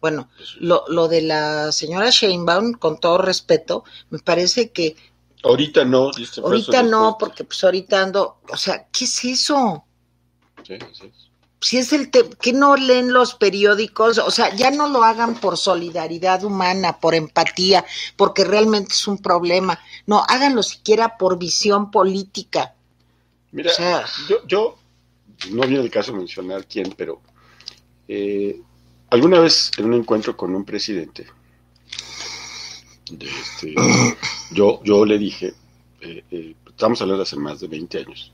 Bueno, 0.00 0.28
lo, 0.60 0.84
lo 0.88 1.08
de 1.08 1.22
la 1.22 1.72
señora 1.72 2.10
Sheinbaum, 2.10 2.74
con 2.74 3.00
todo 3.00 3.18
respeto, 3.18 3.84
me 4.10 4.20
parece 4.20 4.70
que 4.70 4.96
Ahorita 5.44 5.84
no, 5.84 6.10
dice 6.10 6.40
ahorita 6.40 6.82
no, 6.82 7.16
porque 7.18 7.44
pues 7.44 7.62
ahorita 7.62 8.02
ando, 8.02 8.38
o 8.50 8.56
sea, 8.56 8.88
¿qué 8.90 9.04
es 9.04 9.24
eso? 9.24 9.84
Sí, 10.66 10.76
sí. 10.92 11.12
Si 11.60 11.78
es 11.78 11.92
el 11.92 12.10
te 12.10 12.28
que 12.40 12.52
no 12.52 12.76
leen 12.76 13.12
los 13.12 13.34
periódicos, 13.34 14.18
o 14.18 14.30
sea, 14.30 14.54
ya 14.54 14.70
no 14.70 14.88
lo 14.88 15.02
hagan 15.02 15.34
por 15.40 15.56
solidaridad 15.56 16.44
humana, 16.44 16.98
por 17.00 17.14
empatía, 17.14 17.84
porque 18.16 18.44
realmente 18.44 18.92
es 18.94 19.06
un 19.08 19.18
problema. 19.18 19.78
No, 20.06 20.22
háganlo 20.28 20.62
siquiera 20.62 21.16
por 21.16 21.38
visión 21.38 21.90
política. 21.90 22.74
Mira, 23.50 23.70
O 23.70 23.74
sea- 23.74 24.04
yo, 24.28 24.46
yo 24.46 24.78
no 25.50 25.62
viene 25.66 25.82
el 25.82 25.90
caso 25.90 26.12
mencionar 26.12 26.66
quién, 26.66 26.94
pero 26.96 27.20
eh, 28.06 28.60
alguna 29.10 29.40
vez 29.40 29.70
en 29.78 29.86
un 29.86 29.94
encuentro 29.94 30.36
con 30.36 30.54
un 30.54 30.64
presidente, 30.64 31.26
de 33.10 33.26
este, 33.26 33.74
yo, 34.52 34.80
yo 34.84 35.04
le 35.04 35.18
dije, 35.18 35.54
eh, 36.00 36.22
eh, 36.30 36.54
estamos 36.68 37.00
hablando 37.00 37.18
de 37.18 37.28
hace 37.28 37.36
más 37.36 37.58
de 37.60 37.68
20 37.68 37.98
años, 37.98 38.32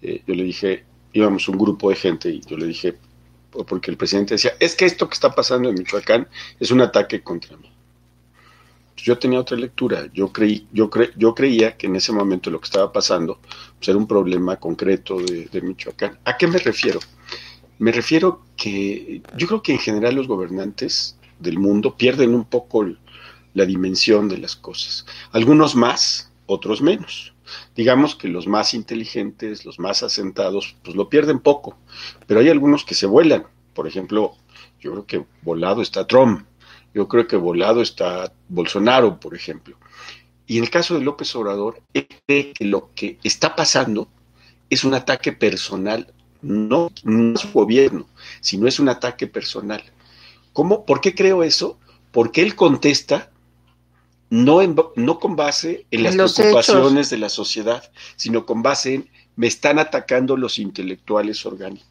yo 0.00 0.34
le 0.34 0.44
dije, 0.44 0.84
íbamos 1.18 1.48
un 1.48 1.58
grupo 1.58 1.90
de 1.90 1.96
gente 1.96 2.30
y 2.30 2.40
yo 2.40 2.56
le 2.56 2.66
dije, 2.66 2.96
porque 3.66 3.90
el 3.90 3.96
presidente 3.96 4.34
decía, 4.34 4.52
es 4.60 4.74
que 4.74 4.84
esto 4.84 5.08
que 5.08 5.14
está 5.14 5.34
pasando 5.34 5.68
en 5.68 5.76
Michoacán 5.76 6.28
es 6.60 6.70
un 6.70 6.80
ataque 6.80 7.22
contra 7.22 7.56
mí. 7.56 7.70
Yo 8.96 9.18
tenía 9.18 9.40
otra 9.40 9.56
lectura, 9.56 10.08
yo 10.12 10.32
creí, 10.32 10.66
yo 10.72 10.90
cre, 10.90 11.10
yo 11.16 11.34
creía 11.34 11.76
que 11.76 11.86
en 11.86 11.96
ese 11.96 12.12
momento 12.12 12.50
lo 12.50 12.60
que 12.60 12.64
estaba 12.64 12.92
pasando 12.92 13.38
pues, 13.78 13.88
era 13.88 13.98
un 13.98 14.06
problema 14.06 14.56
concreto 14.56 15.18
de, 15.20 15.46
de 15.46 15.60
Michoacán. 15.62 16.18
¿A 16.24 16.36
qué 16.36 16.46
me 16.46 16.58
refiero? 16.58 17.00
Me 17.78 17.92
refiero 17.92 18.42
que 18.56 19.22
yo 19.36 19.46
creo 19.46 19.62
que 19.62 19.72
en 19.72 19.78
general 19.78 20.14
los 20.14 20.26
gobernantes 20.26 21.16
del 21.38 21.58
mundo 21.58 21.96
pierden 21.96 22.34
un 22.34 22.44
poco 22.44 22.86
la 23.54 23.64
dimensión 23.64 24.28
de 24.28 24.38
las 24.38 24.56
cosas. 24.56 25.06
Algunos 25.32 25.74
más, 25.74 26.32
otros 26.46 26.80
menos. 26.82 27.35
Digamos 27.74 28.14
que 28.14 28.28
los 28.28 28.46
más 28.46 28.74
inteligentes, 28.74 29.64
los 29.64 29.78
más 29.78 30.02
asentados, 30.02 30.76
pues 30.82 30.96
lo 30.96 31.08
pierden 31.08 31.40
poco. 31.40 31.76
Pero 32.26 32.40
hay 32.40 32.48
algunos 32.48 32.84
que 32.84 32.94
se 32.94 33.06
vuelan. 33.06 33.46
Por 33.74 33.86
ejemplo, 33.86 34.34
yo 34.80 34.92
creo 34.92 35.06
que 35.06 35.26
volado 35.42 35.82
está 35.82 36.06
Trump. 36.06 36.46
Yo 36.94 37.08
creo 37.08 37.26
que 37.26 37.36
volado 37.36 37.82
está 37.82 38.32
Bolsonaro, 38.48 39.20
por 39.20 39.34
ejemplo. 39.34 39.76
Y 40.46 40.58
en 40.58 40.64
el 40.64 40.70
caso 40.70 40.94
de 40.94 41.04
López 41.04 41.34
Obrador, 41.34 41.82
él 41.92 42.06
cree 42.26 42.52
que 42.52 42.64
lo 42.64 42.90
que 42.94 43.18
está 43.22 43.56
pasando 43.56 44.08
es 44.70 44.84
un 44.84 44.94
ataque 44.94 45.32
personal, 45.32 46.12
no, 46.42 46.90
no 47.04 47.34
a 47.34 47.38
su 47.38 47.52
gobierno, 47.52 48.06
sino 48.40 48.66
es 48.66 48.78
un 48.78 48.88
ataque 48.88 49.26
personal. 49.26 49.82
¿Cómo? 50.52 50.86
¿Por 50.86 51.00
qué 51.00 51.14
creo 51.14 51.42
eso? 51.42 51.78
Porque 52.12 52.42
él 52.42 52.54
contesta 52.54 53.30
no, 54.30 54.62
en, 54.62 54.74
no 54.96 55.18
con 55.18 55.36
base 55.36 55.86
en 55.90 56.02
las 56.02 56.14
Los 56.16 56.34
preocupaciones 56.34 56.92
hechos. 56.92 57.10
de 57.10 57.18
la 57.18 57.28
sociedad, 57.28 57.90
sino 58.16 58.44
con 58.46 58.62
base 58.62 58.94
en 58.94 59.10
me 59.36 59.46
están 59.46 59.78
atacando 59.78 60.36
los 60.36 60.58
intelectuales 60.58 61.44
orgánicos. 61.44 61.86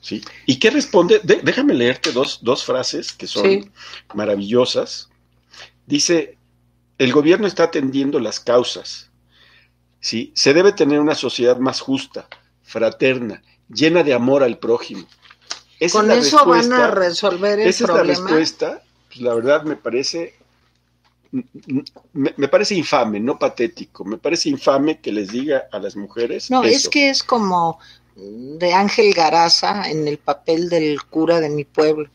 ¿Sí? 0.00 0.22
¿Y 0.46 0.58
qué 0.60 0.70
responde? 0.70 1.20
De- 1.24 1.40
déjame 1.42 1.74
leerte 1.74 2.12
dos, 2.12 2.38
dos 2.42 2.64
frases 2.64 3.12
que 3.12 3.26
son 3.26 3.44
Sí. 3.44 3.70
maravillosas. 4.14 5.08
Dice, 5.86 6.38
el 6.98 7.12
gobierno 7.12 7.46
está 7.48 7.64
atendiendo 7.64 8.20
las 8.20 8.38
causas. 8.38 9.10
¿sí? 10.00 10.30
Se 10.36 10.54
debe 10.54 10.72
tener 10.72 11.00
una 11.00 11.16
sociedad 11.16 11.56
más 11.58 11.80
justa, 11.80 12.28
fraterna, 12.62 13.42
llena 13.68 14.04
de 14.04 14.14
amor 14.14 14.44
al 14.44 14.58
prójimo. 14.58 15.06
Esa 15.80 15.98
Con 15.98 16.10
es 16.12 16.16
la 16.18 16.22
eso 16.22 16.46
van 16.46 16.72
a 16.72 16.90
resolver 16.92 17.58
el 17.58 17.66
esa 17.68 17.84
es 17.84 17.88
la 17.90 17.94
problema. 17.96 18.20
respuesta, 18.20 18.82
pues 19.08 19.20
la 19.20 19.34
verdad 19.34 19.64
me 19.64 19.74
parece, 19.74 20.36
me, 22.12 22.34
me 22.36 22.48
parece 22.48 22.74
infame, 22.74 23.20
no 23.20 23.38
patético, 23.38 24.04
me 24.04 24.18
parece 24.18 24.48
infame 24.48 25.00
que 25.00 25.12
les 25.12 25.28
diga 25.28 25.68
a 25.72 25.78
las 25.78 25.96
mujeres. 25.96 26.50
No, 26.50 26.64
es 26.64 26.88
que 26.88 27.10
es 27.10 27.22
como 27.22 27.78
de 28.16 28.72
Ángel 28.72 29.12
Garaza 29.12 29.88
en 29.90 30.08
el 30.08 30.18
papel 30.18 30.68
del 30.68 31.02
cura 31.02 31.40
de 31.40 31.50
mi 31.50 31.64
pueblo, 31.64 32.08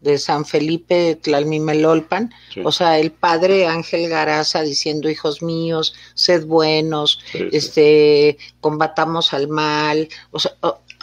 de 0.00 0.18
San 0.18 0.44
Felipe 0.44 1.16
Tlalmimelolpan. 1.16 2.32
Sí, 2.54 2.60
O 2.64 2.70
sea, 2.70 2.98
el 2.98 3.10
padre 3.10 3.66
Ángel 3.66 4.08
Garaza 4.08 4.62
diciendo, 4.62 5.10
hijos 5.10 5.42
míos, 5.42 5.94
sed 6.14 6.46
buenos, 6.46 7.20
sí, 7.32 7.38
sí. 7.38 7.48
este, 7.52 8.38
combatamos 8.60 9.32
al 9.34 9.48
mal. 9.48 10.08
O 10.30 10.38
sea, 10.38 10.52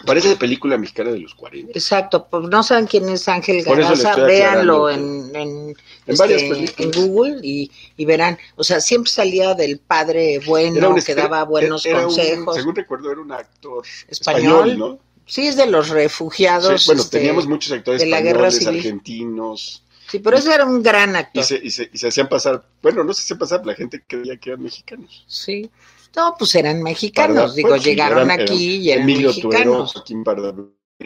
Parece 0.06 0.30
de 0.30 0.36
película 0.36 0.78
mexicana 0.78 1.12
de 1.12 1.20
los 1.20 1.34
40. 1.36 1.72
exacto, 1.74 2.28
pues 2.30 2.44
no 2.50 2.64
saben 2.64 2.86
quién 2.88 3.10
es 3.10 3.28
Ángel 3.28 3.64
Garaza, 3.64 4.16
véanlo 4.18 4.90
en, 4.90 5.32
en, 5.36 5.70
En 5.70 5.76
este, 6.08 6.74
en. 6.84 6.92
Google 6.92 7.40
y, 7.44 7.72
y 7.98 8.06
verán. 8.06 8.38
O 8.56 8.64
sea, 8.64 8.80
siempre 8.80 9.12
salía 9.12 9.54
del 9.56 9.80
padre 9.80 10.40
bueno, 10.46 10.92
un 10.92 11.02
que 11.02 11.16
daba 11.16 11.44
buenos 11.44 11.86
era 11.86 12.00
un- 12.00 12.04
consejos. 12.06 12.56
según 12.56 12.76
recuerdo, 12.76 13.12
era 13.12 13.22
un 13.22 13.32
actor 13.32 13.84
Español, 14.08 14.70
español, 14.70 14.78
¿no? 14.78 15.00
Sí, 15.26 15.48
es 15.48 15.56
de 15.56 15.66
los 15.66 15.90
refugiados. 15.90 16.82
Sí, 16.84 16.88
bueno, 16.88 17.02
este, 17.02 17.18
teníamos 17.18 17.48
muchos 17.48 17.72
actores 17.72 18.00
de 18.02 18.08
la 18.08 18.22
guerra 18.22 18.48
españoles, 18.48 18.60
civil. 18.60 18.78
argentinos, 18.80 19.82
Sí, 20.08 20.20
pero 20.20 20.38
ese 20.38 20.54
era 20.54 20.66
un 20.66 20.84
gran 20.84 21.14
y 21.14 21.18
actor. 21.18 21.44
se, 21.44 21.56
y, 21.64 21.72
se, 21.72 21.90
y 21.92 21.98
se 21.98 22.08
hacían 22.10 22.30
pasar, 22.30 22.64
bueno, 22.84 23.04
no 23.04 23.12
se 23.12 23.24
hacían 23.24 23.40
pasar, 23.40 23.66
la 23.66 23.74
gente 23.74 24.04
creía 24.06 24.38
que 24.38 24.52
eran 24.52 24.62
mexicanos. 24.62 25.26
Sí. 25.28 25.72
No, 26.16 26.36
pues 26.38 26.56
eran 26.56 26.82
mexicanos, 26.82 27.36
Parda- 27.52 27.54
digo, 27.56 27.76
llegaron 27.78 28.30
eran- 28.30 28.42
aquí 28.42 28.76
eran 28.76 28.84
y 28.84 28.90
eran 28.92 29.04
Emilio 29.04 29.34
Tuero, 29.34 29.50
mexicanos. 29.50 29.94
Joaquín 29.94 30.24
Pardavé, 30.24 30.64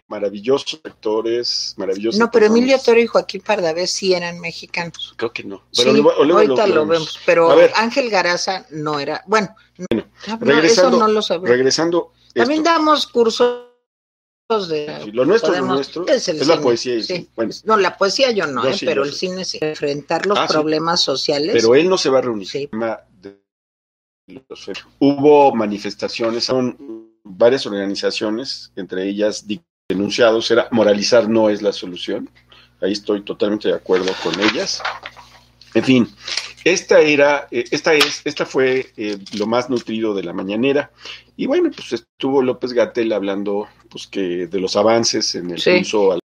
maravillosos 0.08 0.82
actores, 0.84 1.74
maravillosos 1.78 2.20
No, 2.20 2.30
pero 2.32 2.44
personas. 2.46 2.58
Emilio 2.60 2.80
Toro 2.84 3.00
y 3.00 3.08
Joaquín 3.08 3.42
Pardavé 3.42 3.88
sí 3.88 4.14
eran 4.14 4.40
mexicanos. 4.40 5.14
Creo 5.18 5.34
que 5.34 5.44
no. 5.44 5.64
Sí, 5.72 5.82
Pero 5.84 5.94
luego, 5.94 6.24
luego 6.24 6.40
ahorita 6.40 6.68
lo 6.68 6.86
vemos. 6.86 7.20
Pero. 7.26 7.50
Ángel 7.76 8.10
Garaza 8.10 8.66
no 8.72 9.00
era. 9.00 9.24
Bueno, 9.28 9.56
no, 9.78 9.88
no, 9.98 10.38
regresando- 10.42 10.98
eso 10.98 11.00
no 11.00 11.08
lo 11.08 11.22
sabemos. 11.22 11.50
Regresando, 11.50 12.14
También 12.36 12.64
damos 12.64 13.08
cursos 13.08 13.66
de. 14.68 15.00
sí, 15.06 15.12
lo 15.12 15.26
nuestro, 15.26 15.54
lo 15.54 15.62
nuestro 15.62 16.06
es 16.08 16.48
la 16.48 16.60
poesía. 16.62 17.02
sí. 17.04 17.30
Bueno, 17.36 17.52
No, 17.66 17.78
la 17.78 17.98
poesía 17.98 18.32
yo 18.32 18.48
no, 18.48 18.64
Yo 18.64 18.70
eh, 18.70 18.74
sí, 18.78 18.86
pero 18.86 19.04
el 19.04 19.14
cine 19.14 19.46
sí. 19.46 19.60
Enfrentar 19.62 20.26
los 20.26 20.38
Ah, 20.40 20.48
problemas 20.48 21.02
sociales. 21.02 21.52
pero 21.54 21.76
él 21.76 21.88
no 21.90 21.98
se 21.98 22.10
va 22.10 22.18
a 22.20 22.22
reunir. 22.22 22.46
Los 22.48 22.52
fe- 22.52 22.70
Hubo 25.00 25.54
manifestaciones, 25.56 26.46
son 26.46 27.10
varias 27.24 27.66
organizaciones, 27.66 28.72
entre 28.76 29.08
ellas 29.08 29.46
denunciados, 29.88 30.50
era 30.52 30.68
moralizar 30.72 31.28
no 31.30 31.50
es 31.50 31.62
la 31.62 31.74
solución. 31.74 32.30
Ahí 32.82 32.94
estoy 32.94 33.22
totalmente 33.24 33.68
de 33.68 33.74
acuerdo 33.76 34.12
con 34.24 34.40
ellas. 34.40 34.82
En 35.74 35.84
fin, 35.84 36.10
esta 36.64 37.00
era, 37.00 37.48
eh, 37.52 37.66
esta 37.72 37.94
es, 37.94 38.22
esta 38.26 38.46
fue 38.46 38.92
eh, 38.98 39.18
lo 39.38 39.48
más 39.48 39.70
nutrido 39.70 40.14
de 40.14 40.24
la 40.24 40.34
mañanera. 40.34 40.92
Y 41.36 41.46
bueno, 41.46 41.70
pues 41.76 41.94
estuvo 41.94 42.42
López 42.42 42.74
Gatel 42.74 43.12
hablando, 43.14 43.68
pues 43.90 44.08
que 44.08 44.48
de 44.48 44.60
los 44.60 44.76
avances 44.76 45.36
en 45.36 45.52
el 45.52 45.60
Sí. 45.60 45.72
pulso 45.78 46.12
al 46.14 46.20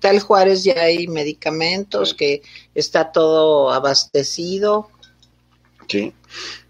Tal 0.00 0.20
Juárez 0.20 0.64
ya 0.64 0.74
hay 0.82 1.06
medicamentos, 1.08 2.10
Sí. 2.10 2.16
que 2.16 2.42
está 2.74 3.12
todo 3.12 3.70
abastecido. 3.72 4.90
¿sí? 5.88 6.12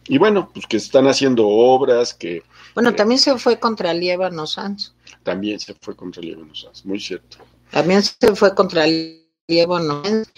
Y 0.07 0.19
bueno, 0.19 0.51
pues 0.53 0.67
que 0.67 0.77
están 0.77 1.07
haciendo 1.07 1.47
obras, 1.49 2.13
que 2.15 2.43
Bueno, 2.75 2.95
también 2.95 3.19
se 3.19 3.37
fue 3.39 3.59
contra 3.59 3.95
Líbano 3.95 4.47
Sanz. 4.47 4.93
también 5.23 5.59
se 5.59 5.75
fue 5.81 5.97
contra 5.97 6.21
el 6.21 6.29
Líbano 6.29 6.55
Sanz, 6.55 6.85
muy 6.85 7.01
cierto. 7.01 7.39
También 7.71 8.03
se 8.03 8.35
fue 8.35 8.55
contra 8.55 8.85
Líbano 8.87 10.05
Sanz. 10.05 10.29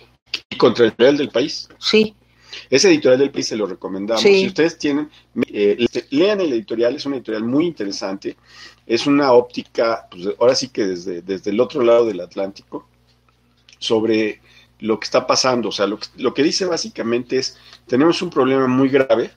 Y 0.50 0.56
contra 0.56 0.84
el 0.84 0.90
editorial 0.90 1.16
del 1.16 1.30
país. 1.30 1.68
Sí, 1.78 2.14
Ese 2.70 2.88
editorial 2.88 3.18
del 3.20 3.30
país 3.30 3.48
se 3.48 3.56
lo 3.56 3.66
recomendamos. 3.66 4.22
Sí. 4.22 4.40
Si 4.40 4.46
ustedes 4.46 4.78
tienen, 4.78 5.10
eh, 5.48 5.86
lean 6.10 6.40
el 6.40 6.52
editorial, 6.52 6.94
es 6.96 7.04
una 7.06 7.16
editorial 7.16 7.44
muy 7.44 7.66
interesante. 7.66 8.36
Es 8.86 9.06
una 9.06 9.32
óptica, 9.32 10.06
pues 10.10 10.28
ahora 10.38 10.54
sí 10.54 10.68
que 10.68 10.84
desde, 10.86 11.22
desde 11.22 11.50
el 11.50 11.60
otro 11.60 11.82
lado 11.82 12.06
del 12.06 12.20
Atlántico, 12.20 12.88
sobre 13.78 14.40
lo 14.80 14.98
que 15.00 15.04
está 15.04 15.26
pasando. 15.26 15.68
O 15.68 15.72
sea, 15.72 15.86
lo 15.86 15.98
que, 15.98 16.06
lo 16.16 16.34
que 16.34 16.42
dice 16.42 16.64
básicamente 16.66 17.38
es, 17.38 17.56
tenemos 17.86 18.22
un 18.22 18.30
problema 18.30 18.66
muy 18.66 18.88
grave 18.88 19.30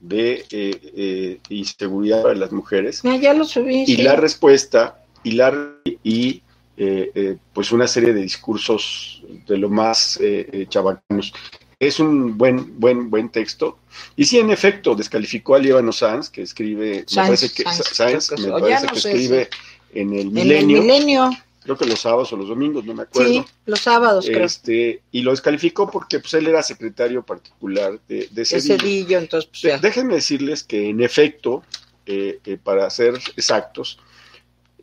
de 0.00 0.46
eh, 0.50 0.80
eh, 0.96 1.40
inseguridad 1.48 2.22
para 2.22 2.34
las 2.34 2.52
mujeres. 2.52 3.02
Ah, 3.04 3.16
ya 3.16 3.34
lo 3.34 3.44
subí. 3.44 3.82
Y 3.82 3.96
sí. 3.96 4.02
la 4.02 4.16
respuesta, 4.16 5.02
y, 5.24 5.32
la, 5.32 5.72
y 6.02 6.42
eh, 6.80 7.10
eh, 7.12 7.36
pues 7.52 7.72
una 7.72 7.88
serie 7.88 8.12
de 8.12 8.22
discursos 8.22 9.22
de 9.48 9.56
lo 9.56 9.68
más 9.68 10.16
eh, 10.22 10.66
chabacanos. 10.68 11.32
Es 11.80 11.98
un 11.98 12.38
buen, 12.38 12.78
buen, 12.78 13.10
buen 13.10 13.30
texto. 13.30 13.78
Y 14.14 14.24
sí, 14.24 14.38
en 14.38 14.50
efecto, 14.50 14.94
descalificó 14.94 15.56
a 15.56 15.58
Líbano 15.58 15.90
Sanz, 15.90 16.30
que 16.30 16.42
escribe, 16.42 17.00
me 17.00 17.04
Sanz, 17.08 17.26
parece 17.26 17.48
que, 17.50 17.64
Sanz, 17.64 18.30
me 18.38 18.50
parece 18.50 18.86
no 18.86 18.92
que 18.92 18.98
escribe 18.98 19.48
en 19.92 20.12
el 20.12 20.20
En 20.20 20.26
el 20.26 20.30
milenio, 20.30 20.82
milenio, 20.82 21.30
creo 21.76 21.76
que 21.76 21.86
los 21.86 22.00
sábados 22.00 22.32
o 22.32 22.36
los 22.36 22.48
domingos, 22.48 22.84
no 22.86 22.94
me 22.94 23.02
acuerdo. 23.02 23.30
sí, 23.30 23.44
los 23.66 23.80
sábados 23.80 24.26
creo. 24.26 24.44
Este, 24.44 25.02
y 25.12 25.20
lo 25.22 25.32
descalificó 25.32 25.90
porque 25.90 26.18
pues, 26.18 26.32
él 26.34 26.46
era 26.46 26.62
secretario 26.62 27.22
particular 27.22 28.00
de, 28.08 28.26
de 28.30 28.42
Ese 28.42 28.60
Cedillo. 28.60 28.78
Cedillo, 28.80 29.18
entonces 29.18 29.50
pues 29.50 29.62
De- 29.62 29.68
ya. 29.68 29.78
Déjenme 29.78 30.14
decirles 30.14 30.62
que 30.64 30.88
en 30.88 31.02
efecto, 31.02 31.62
eh, 32.06 32.40
eh, 32.44 32.56
para 32.62 32.88
ser 32.88 33.14
exactos, 33.36 33.98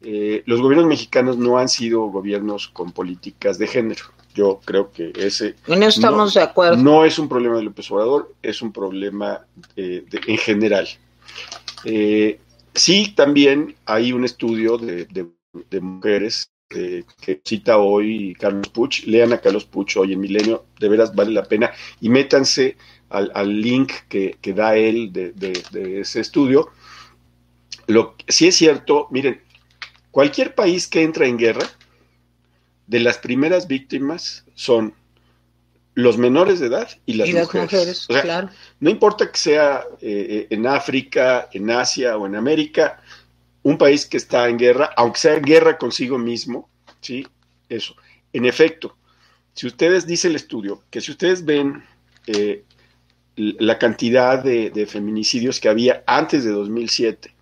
eh, 0.03 0.43
los 0.45 0.61
gobiernos 0.61 0.87
mexicanos 0.87 1.37
no 1.37 1.57
han 1.57 1.69
sido 1.69 2.01
gobiernos 2.07 2.67
con 2.67 2.91
políticas 2.91 3.57
de 3.57 3.65
género. 3.67 4.05
Yo 4.35 4.59
creo 4.65 4.91
que 4.91 5.11
ese 5.15 5.55
En 5.65 5.81
eso 5.81 5.99
estamos 5.99 6.33
de 6.33 6.41
acuerdo. 6.41 6.77
no 6.77 7.03
es 7.05 7.17
un 7.17 7.27
problema 7.29 7.55
de 7.57 7.63
López 7.63 7.89
Obrador, 7.89 8.33
es 8.43 8.61
un 8.61 8.71
problema 8.71 9.45
de- 9.75 10.05
en 10.27 10.37
general. 10.37 10.87
Sí, 12.73 13.13
también 13.15 13.75
hay 13.85 14.11
un 14.11 14.25
estudio 14.25 14.77
de, 14.77 15.05
de- 15.05 15.27
de 15.69 15.79
mujeres 15.79 16.51
eh, 16.69 17.03
que 17.21 17.41
cita 17.43 17.77
hoy 17.77 18.35
Carlos 18.39 18.69
Puch. 18.69 19.05
Lean 19.05 19.33
a 19.33 19.39
Carlos 19.39 19.65
Puch 19.65 19.97
hoy 19.97 20.13
en 20.13 20.19
Milenio, 20.19 20.65
de 20.79 20.89
veras 20.89 21.13
vale 21.13 21.31
la 21.31 21.43
pena. 21.43 21.71
Y 22.01 22.09
métanse 22.09 22.77
al, 23.09 23.31
al 23.35 23.61
link 23.61 23.91
que, 24.09 24.37
que 24.41 24.53
da 24.53 24.75
él 24.75 25.11
de, 25.13 25.31
de- 25.33 25.63
de 25.71 26.01
ese 26.01 26.19
estudio. 26.21 26.69
Lo, 27.87 28.15
sí 28.27 28.47
es 28.47 28.55
cierto, 28.55 29.07
miren, 29.11 29.41
cualquier 30.11 30.55
país 30.55 30.87
que 30.87 31.03
entra 31.03 31.27
en 31.27 31.37
guerra, 31.37 31.67
de 32.87 32.99
las 32.99 33.17
primeras 33.17 33.67
víctimas 33.67 34.45
son 34.53 34.93
los 35.95 36.17
menores 36.17 36.59
de 36.59 36.67
edad 36.67 36.89
y 37.05 37.13
las, 37.13 37.29
y 37.29 37.31
las 37.33 37.45
mujeres. 37.45 37.71
mujeres, 37.71 38.05
O 38.09 38.13
sea, 38.13 38.21
claro. 38.21 38.49
no 38.79 38.89
importa 38.89 39.31
que 39.31 39.37
sea 39.39 39.83
eh, 40.01 40.27
eh, 40.29 40.47
en 40.49 40.67
África, 40.67 41.47
en 41.53 41.71
Asia 41.71 42.17
o 42.17 42.25
en 42.27 42.35
América, 42.35 43.01
un 43.65 43.79
país 43.79 44.05
que 44.05 44.17
está 44.17 44.47
en 44.47 44.57
guerra, 44.57 44.91
aunque 44.95 45.19
sea 45.19 45.39
guerra 45.39 45.79
consigo 45.79 46.19
mismo, 46.19 46.69
¿sí? 47.01 47.25
Eso. 47.67 47.95
En 48.31 48.45
efecto, 48.45 48.95
si 49.55 49.65
ustedes, 49.65 50.05
dice 50.05 50.27
el 50.27 50.35
estudio, 50.35 50.83
que 50.91 51.01
si 51.01 51.09
ustedes 51.09 51.43
ven 51.45 51.83
eh, 52.27 52.63
la 53.35 53.79
cantidad 53.79 54.43
de, 54.43 54.85
feminicidios 54.87 55.59
que 55.59 55.67
había 55.67 56.03
antes 56.05 56.43
de 56.43 56.51
2007 56.51 57.33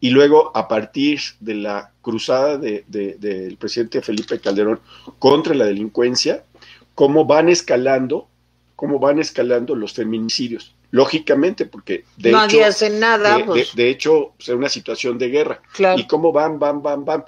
y 0.00 0.10
luego 0.10 0.54
a 0.54 0.68
partir 0.68 1.18
de 1.40 1.54
la 1.54 1.92
cruzada 2.02 2.58
de- 2.58 2.84
de- 2.88 3.14
del 3.14 3.56
presidente 3.56 4.02
Felipe 4.02 4.38
Calderón 4.40 4.80
contra 5.18 5.54
la 5.54 5.64
delincuencia, 5.64 6.44
cómo 6.94 7.24
van 7.24 7.48
escalando, 7.48 8.28
cómo 8.76 8.98
van 8.98 9.18
escalando 9.18 9.74
los 9.74 9.94
feminicidios. 9.94 10.74
Lógicamente, 10.94 11.66
porque 11.66 12.04
de 12.16 12.30
hecho, 12.30 12.64
hace 12.64 12.88
nada, 12.88 13.38
de, 13.38 13.44
pues, 13.44 13.74
de 13.74 13.90
hecho, 13.90 14.34
es 14.38 14.48
una 14.50 14.68
situación 14.68 15.18
de 15.18 15.28
guerra. 15.28 15.60
claro. 15.72 16.00
Y 16.00 16.06
cómo 16.06 16.30
van, 16.30 16.60
van, 16.60 16.82
van, 16.84 17.04
van. 17.04 17.24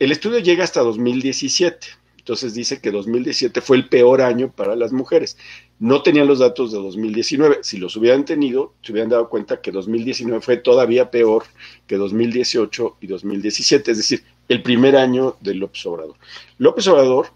El 0.00 0.10
estudio 0.10 0.40
llega 0.40 0.64
hasta 0.64 0.80
2017. 0.80 1.86
Entonces 2.18 2.52
dice 2.52 2.80
que 2.80 2.90
2017 2.90 3.60
fue 3.60 3.76
el 3.76 3.88
peor 3.88 4.20
año 4.20 4.50
para 4.50 4.74
las 4.74 4.90
mujeres. 4.90 5.38
No 5.78 6.02
tenían 6.02 6.26
los 6.26 6.40
datos 6.40 6.72
de 6.72 6.78
2019. 6.78 7.60
Si 7.62 7.76
los 7.76 7.94
hubieran 7.94 8.24
tenido, 8.24 8.74
se 8.82 8.90
hubieran 8.90 9.10
dado 9.10 9.28
cuenta 9.28 9.60
que 9.60 9.70
2019 9.70 10.40
fue 10.40 10.56
todavía 10.56 11.08
peor 11.12 11.44
que 11.86 11.98
2018 11.98 12.96
y 13.00 13.06
2017, 13.06 13.92
es 13.92 13.96
decir, 13.96 14.24
el 14.48 14.60
primer 14.64 14.96
año 14.96 15.36
de 15.38 15.54
López 15.54 15.86
Obrador. 15.86 16.16
López 16.58 16.88
Obrador 16.88 17.28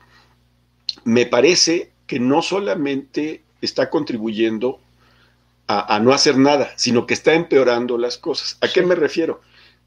me 1.04 1.26
parece 1.26 1.92
que 2.08 2.18
no 2.18 2.42
solamente 2.42 3.44
está 3.60 3.90
contribuyendo 3.90 4.80
a, 5.66 5.98
no 6.00 6.12
hacer 6.12 6.36
nada, 6.36 6.72
sino 6.76 7.06
que 7.06 7.14
está 7.14 7.34
empeorando 7.34 7.96
las 7.96 8.18
cosas. 8.18 8.58
¿A 8.60 8.68
qué 8.68 8.82
me 8.82 8.94
refiero? 8.94 9.40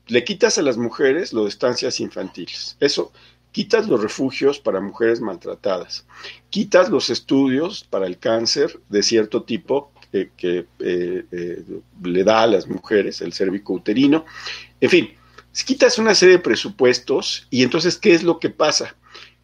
Le 0.07 0.23
quitas 0.23 0.57
a 0.57 0.61
las 0.63 0.77
mujeres 0.77 1.33
lo 1.33 1.43
de 1.43 1.49
estancias 1.49 1.99
infantiles. 1.99 2.77
Eso, 2.79 3.11
quitas 3.51 3.87
los 3.87 4.01
refugios 4.01 4.59
para 4.59 4.81
mujeres 4.81 5.21
maltratadas, 5.21 6.05
quitas 6.49 6.89
los 6.89 7.09
estudios 7.09 7.83
para 7.83 8.07
el 8.07 8.17
cáncer 8.17 8.79
de 8.89 9.03
cierto 9.03 9.43
tipo 9.43 9.91
que 10.11 10.65
eh, 10.79 11.25
eh, 11.31 11.63
le 12.03 12.23
da 12.23 12.43
a 12.43 12.47
las 12.47 12.67
mujeres, 12.67 13.21
el 13.21 13.33
cérvico 13.33 13.73
uterino, 13.73 14.25
en 14.81 14.89
fin, 14.89 15.09
quitas 15.65 15.99
una 15.99 16.15
serie 16.15 16.37
de 16.37 16.43
presupuestos 16.43 17.47
y 17.49 17.63
entonces, 17.63 17.97
¿qué 17.97 18.13
es 18.13 18.23
lo 18.23 18.39
que 18.39 18.49
pasa? 18.49 18.95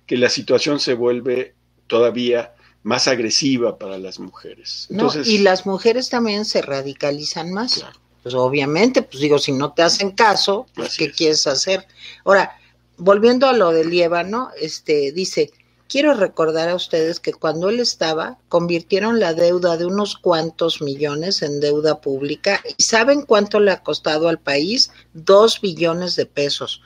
Que 0.06 0.18
la 0.18 0.30
situación 0.30 0.80
se 0.80 0.94
vuelve 0.94 1.54
todavía 1.88 2.54
más 2.84 3.08
agresiva 3.08 3.78
para 3.78 3.98
las 3.98 4.20
mujeres. 4.20 4.88
Entonces, 4.90 5.28
y 5.28 5.40
las 5.40 5.66
mujeres 5.66 6.10
también 6.10 6.46
se 6.46 6.62
radicalizan 6.62 7.52
más. 7.52 7.86
Pues 8.22 8.36
obviamente, 8.36 9.02
pues 9.02 9.20
digo, 9.20 9.40
si 9.40 9.52
no 9.52 9.74
te 9.74 9.82
hacen 9.82 10.12
caso, 10.12 10.68
pues, 10.76 10.98
¿qué 10.98 11.12
quieres 11.12 11.46
hacer? 11.48 11.86
Ahora, 12.24 12.58
volviendo 12.98 13.48
a 13.48 13.54
lo 13.54 13.72
de 13.72 13.84
Liébano, 13.84 14.50
este, 14.60 15.12
dice, 15.12 15.52
quiero 15.88 16.14
recordar 16.14 16.70
a 16.70 16.76
ustedes 16.76 17.20
que 17.20 17.34
cuando 17.34 17.70
él 17.70 17.80
estaba, 17.80 18.38
convirtieron 18.50 19.20
la 19.20 19.34
deuda 19.34 19.78
de 19.78 19.86
unos 19.86 20.18
cuantos 20.18 20.82
millones 20.82 21.42
en 21.42 21.60
deuda 21.60 22.02
pública. 22.02 22.62
¿Y 22.78 22.84
saben 22.84 23.24
cuánto 23.24 23.60
le 23.60 23.72
ha 23.72 23.84
costado 23.84 24.30
al 24.30 24.40
país? 24.40 24.92
Dos 25.14 25.60
billones 25.62 26.16
de 26.16 26.26
pesos. 26.26 26.82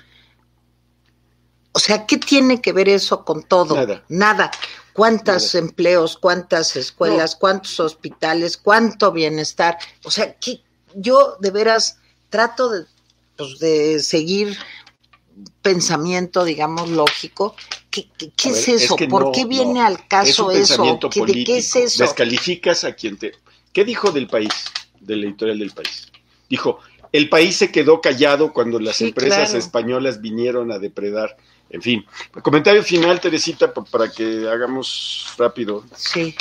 O 1.72 1.80
sea, 1.80 2.08
¿qué 2.08 2.18
tiene 2.18 2.60
que 2.60 2.74
ver 2.74 2.89
eso 2.89 3.24
con 3.24 3.44
todo? 3.44 3.75
Nada. 3.75 4.04
Nada. 4.10 4.51
¿Cuántos 4.98 5.54
empleos, 5.54 6.18
cuántas 6.18 6.75
escuelas, 6.75 7.36
cuántos 7.36 7.80
hospitales, 7.80 8.58
cuánto 8.58 9.12
bienestar? 9.12 9.77
O 10.04 10.10
sea, 10.10 10.34
que 10.34 10.62
yo 10.96 11.38
de 11.39 11.51
veras 11.51 12.00
trato 12.32 12.72
de, 12.72 12.86
pues, 13.36 13.60
de 13.60 14.00
seguir 14.00 14.58
pensamiento, 15.62 16.44
digamos, 16.44 16.89
lógico. 16.89 17.56
¿Qué, 17.92 18.08
es 18.44 18.68
eso? 18.68 18.96
¿Por 19.08 19.32
qué 19.34 19.46
viene 19.46 19.82
al 19.82 20.08
caso 20.08 20.50
eso? 20.50 21.00
¿De 21.12 21.44
qué 21.44 21.60
es 21.60 21.75
eso? 21.75 22.01
Descalificas 22.01 22.84
a 22.84 22.94
quien 22.94 23.18
te... 23.18 23.34
¿Qué 23.72 23.86
dijo 23.86 24.10
del 24.12 24.25
país, 24.25 24.50
del 25.00 25.25
editorial 25.25 25.60
del 25.60 25.74
país? 25.74 26.12
Dijo, 26.50 26.80
el 27.12 27.30
país 27.30 27.56
se 27.56 27.72
quedó 27.72 28.01
callado 28.01 28.51
cuando 28.51 28.80
las 28.80 29.01
empresas 29.01 29.54
españolas 29.54 30.22
vinieron 30.22 30.72
a 30.72 30.80
depredar 30.80 31.38
en 31.69 31.81
fin, 31.81 32.05
comentario 32.41 32.83
final, 32.83 33.19
Teresita, 33.19 33.74
para 33.74 34.09
que 34.09 34.47
hagamos 34.50 35.33
rápido. 35.38 35.83
Sí. 35.95 36.36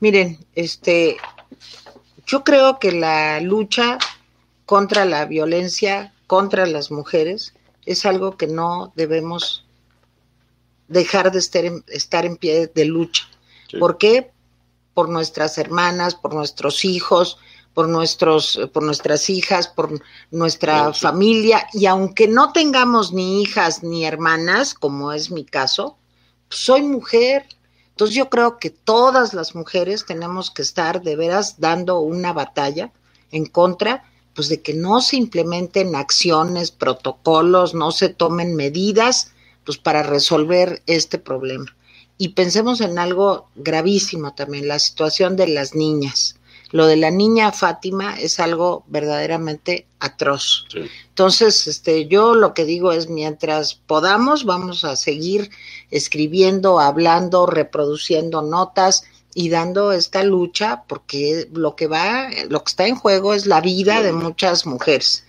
Miren, 0.00 0.38
este, 0.54 1.16
yo 2.26 2.44
creo 2.44 2.78
que 2.78 2.92
la 2.92 3.40
lucha 3.40 3.98
contra 4.66 5.04
la 5.04 5.24
violencia 5.26 6.12
contra 6.26 6.66
las 6.66 6.90
mujeres 6.90 7.54
es 7.84 8.06
algo 8.06 8.36
que 8.36 8.46
no 8.46 8.92
debemos 8.96 9.66
dejar 10.88 11.30
de 11.30 11.38
estar 11.38 11.64
en, 11.64 11.84
estar 11.88 12.24
en 12.24 12.36
pie 12.36 12.70
de 12.74 12.84
lucha. 12.84 13.24
¿Por 13.78 13.98
qué? 13.98 14.30
Por 14.94 15.08
nuestras 15.08 15.58
hermanas, 15.58 16.14
por 16.14 16.34
nuestros 16.34 16.84
hijos, 16.84 17.38
por 17.74 17.88
nuestros, 17.88 18.60
por 18.72 18.82
nuestras 18.82 19.30
hijas, 19.30 19.68
por 19.68 20.00
nuestra 20.30 20.92
familia, 20.92 21.66
y 21.72 21.86
aunque 21.86 22.28
no 22.28 22.52
tengamos 22.52 23.12
ni 23.12 23.42
hijas 23.42 23.82
ni 23.82 24.04
hermanas, 24.04 24.74
como 24.74 25.12
es 25.12 25.30
mi 25.30 25.44
caso, 25.44 25.96
soy 26.50 26.82
mujer. 26.82 27.46
Entonces 27.90 28.16
yo 28.16 28.28
creo 28.28 28.58
que 28.58 28.70
todas 28.70 29.34
las 29.34 29.54
mujeres 29.54 30.04
tenemos 30.06 30.50
que 30.50 30.62
estar 30.62 31.02
de 31.02 31.16
veras 31.16 31.60
dando 31.60 32.00
una 32.00 32.32
batalla 32.32 32.92
en 33.30 33.46
contra, 33.46 34.04
pues 34.34 34.48
de 34.48 34.60
que 34.62 34.74
no 34.74 35.00
se 35.00 35.16
implementen 35.16 35.94
acciones, 35.94 36.70
protocolos, 36.70 37.74
no 37.74 37.90
se 37.90 38.08
tomen 38.08 38.54
medidas, 38.54 39.32
pues 39.64 39.78
para 39.78 40.02
resolver 40.02 40.82
este 40.86 41.18
problema. 41.18 41.66
Y 42.18 42.30
pensemos 42.30 42.80
en 42.80 42.98
algo 42.98 43.48
gravísimo 43.54 44.34
también, 44.34 44.68
la 44.68 44.78
situación 44.78 45.36
de 45.36 45.48
las 45.48 45.74
niñas 45.74 46.36
lo 46.72 46.86
de 46.86 46.96
la 46.96 47.10
niña 47.10 47.52
Fátima 47.52 48.18
es 48.18 48.40
algo 48.40 48.84
verdaderamente 48.88 49.86
atroz. 50.00 50.66
Entonces, 51.08 51.66
este, 51.66 52.06
yo 52.06 52.34
lo 52.34 52.54
que 52.54 52.64
digo 52.64 52.92
es, 52.92 53.08
mientras 53.08 53.74
podamos, 53.74 54.44
vamos 54.44 54.84
a 54.84 54.96
seguir 54.96 55.50
escribiendo, 55.90 56.80
hablando, 56.80 57.46
reproduciendo 57.46 58.40
notas 58.40 59.04
y 59.34 59.50
dando 59.50 59.92
esta 59.92 60.24
lucha, 60.24 60.84
porque 60.88 61.48
lo 61.52 61.76
que 61.76 61.86
va, 61.86 62.28
lo 62.48 62.64
que 62.64 62.70
está 62.70 62.86
en 62.86 62.96
juego 62.96 63.34
es 63.34 63.46
la 63.46 63.60
vida 63.60 64.02
de 64.02 64.12
muchas 64.12 64.66
mujeres. 64.66 65.24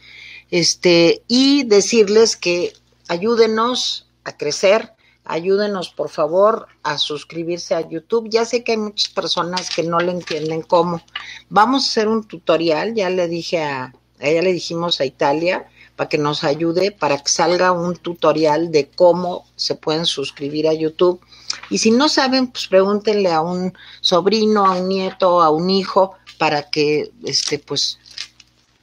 Este, 0.50 1.24
y 1.28 1.64
decirles 1.64 2.38
que 2.38 2.74
ayúdenos 3.10 4.08
a 4.24 4.38
crecer, 4.38 4.94
ayúdenos 5.26 5.90
por 5.90 6.10
favor 6.10 6.68
a 6.84 6.98
suscribirse 6.98 7.76
a 7.76 7.88
YouTube. 7.88 8.30
Ya 8.30 8.46
sé 8.46 8.64
que 8.64 8.74
hay 8.74 8.78
muchas 8.78 9.10
personas 9.10 9.70
que 9.70 9.84
no 9.84 10.00
le 10.00 10.12
entienden 10.12 10.62
cómo. 10.62 11.02
Vamos 11.50 11.84
a 11.84 11.88
hacer 11.88 12.08
un 12.08 12.24
tutorial, 12.24 12.94
ya 12.94 13.10
le 13.10 13.28
dije 13.28 13.64
a, 13.64 13.94
ya 14.20 14.42
le 14.42 14.54
dijimos 14.54 15.02
a 15.02 15.06
Italia 15.06 15.68
para 15.96 16.10
que 16.10 16.18
nos 16.18 16.44
ayude, 16.44 16.92
para 16.92 17.20
que 17.20 17.30
salga 17.30 17.72
un 17.72 17.96
tutorial 17.96 18.72
de 18.72 18.90
cómo 18.90 19.46
se 19.56 19.76
pueden 19.76 20.06
suscribir 20.06 20.68
a 20.68 20.74
YouTube. 20.74 21.22
Y 21.70 21.78
si 21.78 21.92
no 21.92 22.10
saben, 22.10 22.48
pues 22.48 22.68
pregúntenle 22.68 23.32
a 23.32 23.42
un 23.42 23.74
sobrino, 24.02 24.66
a 24.66 24.72
un 24.72 24.88
nieto, 24.88 25.42
a 25.42 25.52
un 25.52 25.70
hijo, 25.70 26.16
para 26.40 26.70
que 26.70 27.12
este 27.24 27.60
pues 27.60 28.00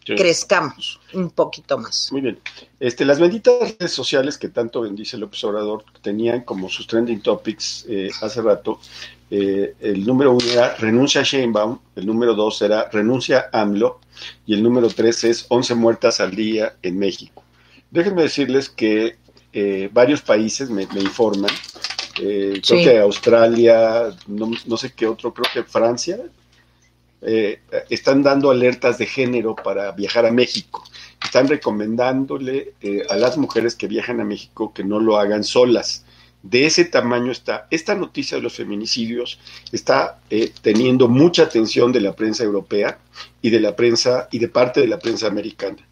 crezcamos 0.04 1.00
un 1.12 1.30
poquito 1.30 1.78
más. 1.78 2.10
Muy 2.12 2.20
bien. 2.20 2.38
Este, 2.78 3.04
las 3.04 3.20
benditas 3.20 3.54
redes 3.60 3.92
sociales 3.92 4.38
que 4.38 4.48
tanto 4.48 4.82
bendice 4.82 5.18
López 5.18 5.42
Obrador 5.44 5.84
tenían 6.02 6.42
como 6.42 6.68
sus 6.68 6.86
trending 6.86 7.20
topics 7.20 7.84
eh, 7.88 8.10
hace 8.22 8.42
rato, 8.42 8.80
eh, 9.30 9.74
el 9.80 10.04
número 10.04 10.32
uno 10.32 10.44
era 10.50 10.74
renuncia 10.76 11.20
a 11.20 11.24
Sheinbaum, 11.24 11.78
el 11.94 12.06
número 12.06 12.34
dos 12.34 12.60
era 12.62 12.88
renuncia 12.90 13.48
a 13.52 13.60
AMLO 13.60 14.00
y 14.46 14.54
el 14.54 14.62
número 14.62 14.88
tres 14.88 15.22
es 15.24 15.46
11 15.48 15.74
muertas 15.76 16.20
al 16.20 16.34
día 16.34 16.74
en 16.82 16.98
México. 16.98 17.42
Déjenme 17.90 18.22
decirles 18.22 18.68
que 18.68 19.16
eh, 19.52 19.88
varios 19.92 20.22
países 20.22 20.70
me, 20.70 20.82
informan, 20.82 21.50
creo 22.14 22.60
que 22.62 22.98
Australia, 23.00 24.14
no, 24.26 24.50
no 24.66 24.76
sé 24.76 24.92
qué 24.92 25.06
otro, 25.06 25.32
creo 25.32 25.50
que 25.52 25.68
Francia, 25.68 26.18
eh, 27.22 27.60
están 27.90 28.22
dando 28.22 28.50
alertas 28.50 28.96
de 28.96 29.06
género 29.06 29.54
para 29.54 29.92
viajar 29.92 30.24
a 30.24 30.32
México. 30.32 30.84
Están 31.22 31.48
recomendándole 31.48 32.72
eh, 32.80 33.02
a 33.10 33.16
las 33.16 33.36
mujeres 33.36 33.74
que 33.74 33.88
viajan 33.88 34.20
a 34.20 34.24
México 34.24 34.72
que 34.72 34.84
no 34.84 35.00
lo 35.00 35.18
hagan 35.18 35.44
solas. 35.44 36.04
De 36.42 36.64
ese 36.64 36.86
tamaño 36.86 37.30
está. 37.30 37.66
Esta 37.70 37.94
noticia 37.94 38.38
de 38.38 38.42
los 38.42 38.54
feminicidios 38.54 39.38
está 39.70 40.20
eh, 40.30 40.52
teniendo 40.62 41.08
mucha 41.08 41.42
atención 41.42 41.92
de 41.92 42.00
la 42.00 42.16
prensa 42.16 42.44
europea 42.44 42.98
y 43.42 43.50
de 43.50 43.60
la 43.60 43.76
prensa 43.76 44.28
y 44.30 44.38
de 44.38 44.48
parte 44.48 44.80
de 44.80 44.86
la 44.86 44.98
prensa 44.98 45.26
americana. 45.26 45.86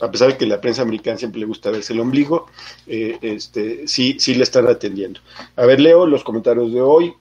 A 0.00 0.10
pesar 0.10 0.28
de 0.28 0.38
que 0.38 0.46
la 0.46 0.62
prensa 0.62 0.80
americana 0.80 1.18
siempre 1.18 1.40
le 1.40 1.46
gusta 1.46 1.70
verse 1.70 1.92
el 1.92 2.00
ombligo, 2.00 2.46
este, 2.86 3.86
sí, 3.86 4.16
sí 4.18 4.34
le 4.34 4.44
están 4.44 4.66
atendiendo. 4.66 5.20
A 5.56 5.66
ver, 5.66 5.78
leo 5.78 6.06
los 6.06 6.24
comentarios 6.24 6.72
de 6.72 6.80
hoy. 6.80 7.12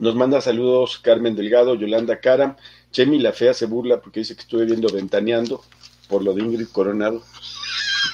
Nos 0.00 0.14
manda 0.14 0.40
saludos 0.40 0.98
Carmen 0.98 1.36
Delgado, 1.36 1.74
Yolanda 1.74 2.18
Caram. 2.20 2.56
Chemi 2.90 3.18
la 3.18 3.32
fea 3.32 3.52
se 3.54 3.66
burla 3.66 4.00
porque 4.00 4.20
dice 4.20 4.34
que 4.34 4.40
estuve 4.40 4.64
viendo 4.64 4.88
Ventaneando 4.88 5.62
por 6.08 6.24
lo 6.24 6.32
de 6.32 6.42
Ingrid 6.42 6.68
Coronado. 6.68 7.22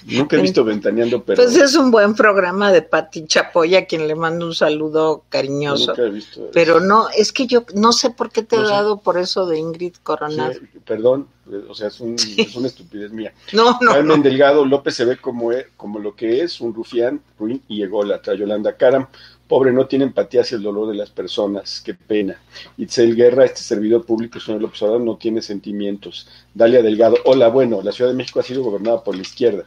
Nunca 0.05 0.37
he 0.37 0.42
visto 0.42 0.64
Ventaneando, 0.64 1.22
pero. 1.22 1.42
Pues 1.42 1.57
es 1.57 1.75
un 1.77 1.90
buen 1.90 2.14
programa 2.14 2.72
de 2.72 2.83
Pati 2.83 3.27
Chapoya, 3.27 3.81
a 3.81 3.85
quien 3.87 4.07
le 4.07 4.14
mando 4.14 4.46
un 4.46 4.55
saludo 4.55 5.25
cariñoso. 5.29 5.92
Nunca 5.92 6.03
he 6.03 6.11
visto 6.11 6.51
Pero 6.53 6.81
no, 6.81 7.09
es 7.09 7.33
que 7.33 7.46
yo 7.46 7.64
no 7.75 7.92
sé 7.92 8.11
por 8.11 8.31
qué 8.31 8.42
te 8.42 8.57
he 8.57 8.62
dado 8.62 8.99
por 8.99 9.16
eso 9.16 9.46
de 9.46 9.59
Ingrid 9.59 9.94
Coronado. 10.03 10.55
perdón, 10.85 11.29
o 11.68 11.75
sea, 11.75 11.88
es, 11.88 12.01
una 12.01 12.66
estupidez 12.66 13.12
mía. 13.12 13.33
No, 13.53 13.79
no. 13.81 13.92
Carmen 13.92 14.22
Delgado 14.22 14.64
López 14.64 14.94
se 14.94 15.05
ve 15.05 15.16
como, 15.16 15.53
e, 15.53 15.68
como 15.77 15.99
lo 15.99 16.14
que 16.14 16.42
es, 16.42 16.61
un 16.61 16.75
rufián, 16.75 17.20
ruin 17.38 17.62
y 17.68 17.83
ególatra. 17.83 18.35
Yolanda 18.35 18.77
Caram, 18.77 19.07
Pobre, 19.48 19.72
no 19.72 19.87
tiene 19.87 20.04
empatía 20.04 20.40
hacia 20.40 20.56
el 20.56 20.62
dolor 20.62 20.88
de 20.88 20.94
las 20.94 21.11
personas, 21.11 21.80
qué 21.80 21.94
pena. 21.94 22.40
Itzel 22.76 23.14
Guerra, 23.14 23.44
este 23.44 23.61
servidor 23.61 24.04
público, 24.04 24.40
señor 24.40 24.61
López 24.61 24.82
Obrador, 24.82 25.02
no 25.02 25.16
tiene 25.16 25.40
sentimientos. 25.40 26.28
Dalia 26.52 26.82
Delgado, 26.82 27.16
hola, 27.24 27.48
bueno, 27.48 27.80
la 27.82 27.92
Ciudad 27.92 28.11
de 28.11 28.16
México 28.16 28.40
ha 28.40 28.42
sido 28.42 28.64
gobernada 28.64 29.04
por 29.04 29.14
la 29.14 29.22
izquierda. 29.22 29.64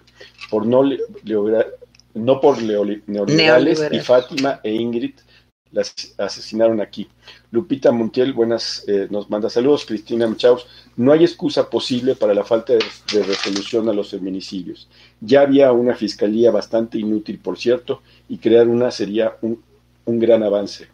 Por 0.50 0.66
no 0.66 0.84
le, 0.84 1.00
no 2.14 2.42
por 2.42 2.62
neoliberales, 2.62 3.88
y 3.92 4.00
Fátima 4.00 4.60
e 4.64 4.74
Ingrid 4.74 5.14
las 5.72 5.94
asesinaron 6.18 6.82
aquí. 6.82 7.08
Lupita 7.52 7.92
Montiel, 7.92 8.34
buenas, 8.34 8.84
eh, 8.88 9.08
nos 9.10 9.30
manda 9.30 9.50
saludos. 9.50 9.86
Cristina 9.86 10.28
Michaus, 10.28 10.66
no 10.98 11.12
hay 11.12 11.24
excusa 11.24 11.70
posible 11.70 12.16
para 12.16 12.34
la 12.34 12.44
falta 12.44 12.74
de, 12.74 13.24
resolución 13.24 13.88
a 13.90 13.94
los 13.94 14.10
feminicidios. 14.10 14.90
Ya 15.22 15.42
había 15.42 15.72
una 15.72 15.96
fiscalía 15.96 16.52
bastante 16.52 16.98
inútil, 16.98 17.40
por 17.40 17.58
cierto, 17.58 18.02
y 18.28 18.38
crear 18.40 18.68
una 18.68 18.92
sería 18.92 19.36
un, 19.42 19.62
gran 20.18 20.42
avance. 20.42 20.88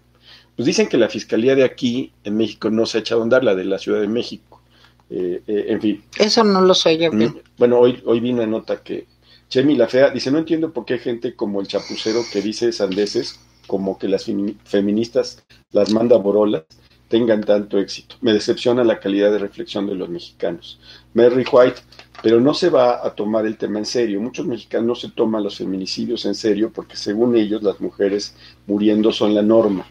Pues 0.56 0.65
dicen 0.65 0.88
que 0.89 0.97
la 0.97 1.08
fiscalía 1.08 1.56
de 1.56 1.63
aquí, 1.63 2.12
en 2.23 2.36
México, 2.36 2.69
no 2.69 2.86
se 2.86 2.97
ha 2.97 3.01
echado 3.01 3.21
a 3.21 3.23
andar, 3.23 3.43
la 3.43 3.56
de 3.56 3.63
la 3.63 3.78
Ciudad 3.78 4.01
de 4.01 4.08
México. 4.08 4.62
Eh, 5.10 5.41
eh, 5.47 5.65
en 5.69 5.82
fin. 5.82 6.04
Eso 6.17 6.43
no 6.43 6.62
lo 6.62 6.73
sé 6.73 6.97
yo. 6.97 7.12
Mm, 7.12 7.38
bueno, 7.58 7.80
hoy, 7.80 8.01
hoy 8.06 8.19
vi 8.19 8.32
una 8.32 8.47
nota 8.47 8.82
que 8.82 9.06
Chemi 9.49 9.75
la 9.75 9.88
Fea 9.88 10.10
dice, 10.10 10.32
no 10.32 10.39
entiendo 10.39 10.73
por 10.73 10.86
qué 10.86 10.95
hay 10.95 10.99
gente 10.99 11.36
como 11.36 11.62
el 11.62 11.67
chapucero 11.67 12.21
que 12.34 12.41
dice 12.41 12.71
sandeces 12.71 13.39
como 13.67 13.97
que 13.97 14.08
las 14.08 14.25
feministas 14.63 15.43
las 15.71 15.91
manda 15.91 16.17
borolas 16.17 16.63
tengan 17.08 17.44
tanto 17.44 17.78
éxito. 17.78 18.15
Me 18.22 18.34
decepciona 18.34 18.84
la 18.84 19.00
calidad 19.00 19.32
de 19.32 19.38
reflexión 19.38 19.88
de 19.88 19.96
los 19.96 20.10
mexicanos. 20.10 20.80
Mary 21.13 21.46
White, 21.52 21.82
pero 22.24 22.39
no 22.39 22.54
se 22.54 22.70
va 22.70 23.06
a 23.06 23.15
tomar 23.15 23.46
el 23.46 23.58
tema 23.58 23.80
en 23.80 23.86
serio. 23.86 24.22
Muchos 24.22 24.46
mexicanos 24.46 24.88
no 24.88 24.96
se 24.96 25.10
toman 25.10 25.44
los 25.44 25.58
feminicidios 25.58 26.26
en 26.26 26.36
serio 26.36 26.72
porque 26.74 26.96
según 26.96 27.36
ellos 27.36 27.63
las 27.63 27.80
mujeres 27.80 28.36
muriendo 28.68 29.12
son 29.12 29.36
la 29.36 29.41
norma. 29.41 29.86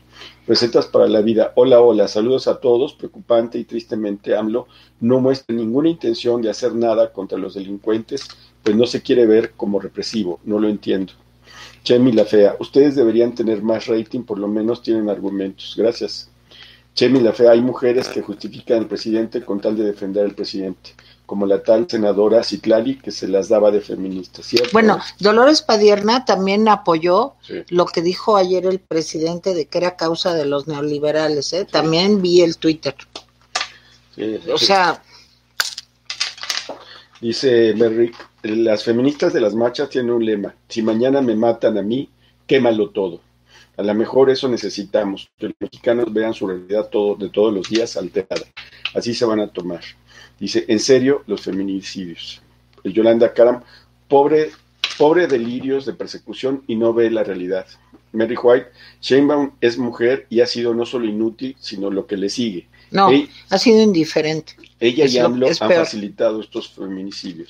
Recetas 0.46 0.86
para 0.86 1.08
la 1.08 1.22
vida. 1.22 1.52
Hola, 1.56 1.80
hola, 1.80 2.08
saludos 2.08 2.48
a 2.48 2.60
todos. 2.60 2.94
Preocupante 2.94 3.58
y 3.58 3.64
tristemente 3.64 4.36
AMLO 4.36 4.66
no 5.00 5.20
muestra 5.20 5.54
ninguna 5.54 5.88
intención 5.88 6.42
de 6.42 6.50
hacer 6.50 6.74
nada 6.74 7.12
contra 7.12 7.38
los 7.38 7.54
delincuentes, 7.54 8.28
pues 8.62 8.76
no 8.76 8.86
se 8.86 9.02
quiere 9.02 9.26
ver 9.26 9.52
como 9.52 9.80
represivo. 9.80 10.40
No 10.44 10.58
lo 10.58 10.68
entiendo. 10.68 11.12
Chemi 11.82 12.12
la 12.12 12.24
Fea, 12.24 12.56
ustedes 12.60 12.94
deberían 12.94 13.34
tener 13.34 13.62
más 13.62 13.86
rating, 13.86 14.22
por 14.22 14.38
lo 14.38 14.48
menos 14.48 14.82
tienen 14.82 15.08
argumentos. 15.08 15.74
Gracias. 15.76 16.30
Chemi 16.94 17.20
la 17.20 17.32
Fea, 17.32 17.50
hay 17.50 17.60
mujeres 17.60 18.08
que 18.08 18.22
justifican 18.22 18.78
al 18.78 18.86
presidente 18.86 19.44
con 19.44 19.60
tal 19.60 19.76
de 19.76 19.84
defender 19.84 20.24
al 20.24 20.34
presidente, 20.34 20.94
como 21.26 21.44
la 21.44 21.60
tal 21.60 21.86
senadora 21.90 22.44
Citlali 22.44 22.98
que 22.98 23.10
se 23.10 23.26
las 23.26 23.48
daba 23.48 23.72
de 23.72 23.80
feminista, 23.80 24.42
¿cierto? 24.44 24.70
Bueno, 24.72 25.00
Dolores 25.18 25.60
Padierna 25.62 26.24
también 26.24 26.68
apoyó 26.68 27.34
lo 27.68 27.86
que 27.86 28.00
dijo 28.00 28.36
ayer 28.36 28.64
el 28.66 28.78
presidente 28.78 29.54
de 29.54 29.66
que 29.66 29.78
era 29.78 29.96
causa 29.96 30.34
de 30.34 30.44
los 30.44 30.68
neoliberales, 30.68 31.52
¿eh? 31.52 31.64
También 31.64 32.22
vi 32.22 32.42
el 32.42 32.58
Twitter. 32.58 32.94
o 34.52 34.58
sea... 34.58 35.02
Dice 37.20 37.74
Merrick, 37.74 38.14
las 38.42 38.84
feministas 38.84 39.32
de 39.32 39.40
las 39.40 39.54
marchas 39.54 39.88
tienen 39.88 40.12
un 40.12 40.24
lema, 40.24 40.54
si 40.68 40.82
mañana 40.82 41.22
me 41.22 41.34
matan 41.34 41.78
a 41.78 41.82
mí, 41.82 42.10
quémalo 42.46 42.90
todo. 42.90 43.20
A 43.76 43.82
lo 43.82 43.94
mejor 43.94 44.30
eso 44.30 44.48
necesitamos, 44.48 45.30
que 45.38 45.46
los 45.46 45.56
mexicanos 45.58 46.12
vean 46.12 46.34
su 46.34 46.46
realidad 46.46 46.88
todo, 46.90 47.16
de 47.16 47.28
todos 47.28 47.52
los 47.52 47.68
días 47.68 47.96
alterada. 47.96 48.46
Así 48.94 49.14
se 49.14 49.24
van 49.24 49.40
a 49.40 49.48
tomar. 49.48 49.82
Dice, 50.38 50.64
en 50.68 50.78
serio, 50.78 51.22
los 51.26 51.42
feminicidios. 51.42 52.40
El 52.84 52.92
Yolanda 52.92 53.32
Karam, 53.32 53.62
pobre, 54.08 54.50
pobre 54.98 55.26
delirios 55.26 55.86
de 55.86 55.94
persecución 55.94 56.62
y 56.66 56.76
no 56.76 56.92
ve 56.92 57.10
la 57.10 57.24
realidad. 57.24 57.66
Mary 58.12 58.36
White, 58.40 58.68
Sheinbaum 59.00 59.52
es 59.60 59.76
mujer 59.76 60.26
y 60.30 60.40
ha 60.40 60.46
sido 60.46 60.72
no 60.72 60.86
solo 60.86 61.06
inútil, 61.06 61.56
sino 61.58 61.90
lo 61.90 62.06
que 62.06 62.16
le 62.16 62.28
sigue. 62.28 62.68
No, 62.90 63.10
ha 63.50 63.58
sido 63.58 63.82
indiferente. 63.82 64.54
Ella 64.78 65.06
y 65.06 65.18
AMLO 65.18 65.48
han 65.48 65.70
facilitado 65.70 66.40
estos 66.40 66.68
feminicidios. 66.68 67.48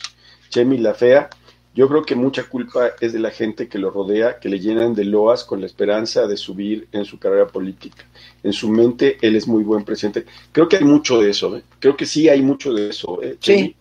Chemi 0.49 0.79
la 0.79 0.95
fea, 0.95 1.29
yo 1.75 1.89
creo 1.89 2.05
que 2.05 2.15
mucha 2.15 2.45
culpa 2.45 2.93
es 3.01 3.13
de 3.13 3.19
la 3.19 3.31
gente 3.31 3.69
que 3.69 3.79
lo 3.79 3.91
rodea, 3.91 4.39
que 4.39 4.49
le 4.49 4.61
llenan 4.61 4.95
de 4.95 5.05
loas 5.05 5.43
con 5.45 5.61
la 5.61 5.67
esperanza 5.67 6.27
de 6.27 6.37
subir 6.37 6.87
en 6.93 7.05
su 7.05 7.19
carrera 7.19 7.49
política. 7.49 8.05
En 8.43 8.53
su 8.53 8.69
mente, 8.69 9.19
él 9.21 9.35
es 9.35 9.49
muy 9.49 9.65
buen 9.65 9.85
presidente. 9.85 10.25
Creo 10.53 10.69
que 10.69 10.77
hay 10.77 10.85
mucho 10.85 11.21
de 11.21 11.31
eso, 11.31 11.57
¿eh? 11.57 11.65
creo 11.81 11.97
que 11.97 12.07
sí 12.07 12.29
hay 12.29 12.43
mucho 12.43 12.73
de 12.73 12.91
eso. 12.91 13.21
¿eh? 13.23 13.37
Sí. 13.41 13.75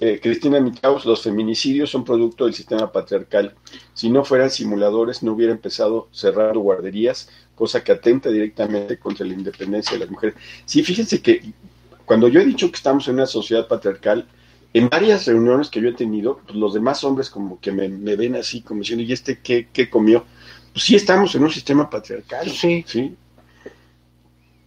Eh, 0.00 0.20
Cristina 0.22 0.60
Micaus, 0.60 1.04
los 1.04 1.22
feminicidios 1.22 1.90
son 1.90 2.04
producto 2.04 2.44
del 2.44 2.54
sistema 2.54 2.90
patriarcal. 2.90 3.54
Si 3.94 4.08
no 4.08 4.24
fueran 4.24 4.50
simuladores, 4.50 5.22
no 5.22 5.32
hubiera 5.32 5.52
empezado 5.52 6.08
cerrando 6.12 6.60
guarderías, 6.60 7.28
cosa 7.54 7.82
que 7.82 7.92
atenta 7.92 8.30
directamente 8.30 8.98
contra 8.98 9.26
la 9.26 9.34
independencia 9.34 9.94
de 9.94 9.98
las 9.98 10.10
mujeres. 10.10 10.36
Sí, 10.64 10.84
fíjense 10.84 11.20
que 11.20 11.52
cuando 12.04 12.28
yo 12.28 12.40
he 12.40 12.44
dicho 12.44 12.70
que 12.70 12.76
estamos 12.76 13.08
en 13.08 13.14
una 13.14 13.26
sociedad 13.26 13.66
patriarcal, 13.66 14.28
en 14.74 14.88
varias 14.88 15.26
reuniones 15.26 15.70
que 15.70 15.80
yo 15.80 15.88
he 15.88 15.94
tenido, 15.94 16.40
pues 16.44 16.56
los 16.56 16.74
demás 16.74 17.02
hombres 17.04 17.30
como 17.30 17.60
que 17.60 17.72
me, 17.72 17.88
ven 17.88 18.36
así, 18.36 18.60
como 18.62 18.80
diciendo, 18.80 19.04
¿y 19.04 19.12
este 19.12 19.40
qué, 19.40 19.68
qué, 19.72 19.88
comió? 19.88 20.24
Pues 20.72 20.84
sí 20.84 20.94
estamos 20.94 21.34
en 21.34 21.44
un 21.44 21.50
sistema 21.50 21.88
patriarcal, 21.88 22.48
sí. 22.50 22.84
¿sí? 22.86 23.16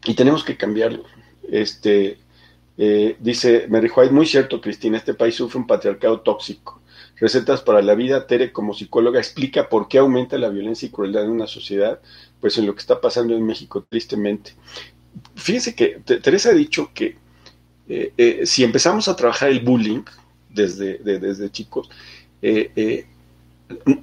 Y 0.06 0.14
tenemos 0.16 0.44
que 0.44 0.58
cambiarlo. 0.58 1.04
Este, 1.48 2.18
eh, 2.78 3.16
dice 3.20 3.68
Mary 3.70 3.92
White, 3.96 4.12
muy 4.12 4.26
cierto, 4.26 4.60
Cristina, 4.60 4.98
este 4.98 5.14
país 5.14 5.36
sufre 5.36 5.60
un 5.60 5.68
patriarcado 5.68 6.22
tóxico. 6.22 6.82
Recetas 7.18 7.62
para 7.62 7.84
la 7.84 7.94
vida, 7.94 8.26
Tere 8.26 8.52
como 8.52 8.74
psicóloga 8.74 9.20
explica 9.20 9.70
por 9.70 9.88
qué 9.88 10.00
aumenta 10.00 10.40
la 10.40 10.50
violencia 10.50 10.88
y 10.88 10.92
crueldad 10.92 11.26
en 11.26 11.30
una 11.30 11.46
sociedad, 11.46 12.02
pues 12.40 12.58
en 12.58 12.66
lo 12.66 12.74
que 12.74 12.80
está 12.80 13.00
pasando 13.00 13.36
en 13.36 13.46
México, 13.46 13.86
tristemente. 13.88 14.54
Fíjense 15.36 15.76
que 15.76 16.02
Teresa 16.04 16.50
ha 16.50 16.54
dicho 16.54 16.90
que 16.96 17.18
eh, 17.94 18.14
eh, 18.18 18.46
si 18.46 18.64
empezamos 18.64 19.10
a 19.10 19.18
trabajar 19.18 19.50
el 19.50 19.60
bullying 19.60 20.04
desde, 20.50 20.98
desde 21.00 21.52
chicos, 21.52 21.90
eh, 22.42 23.06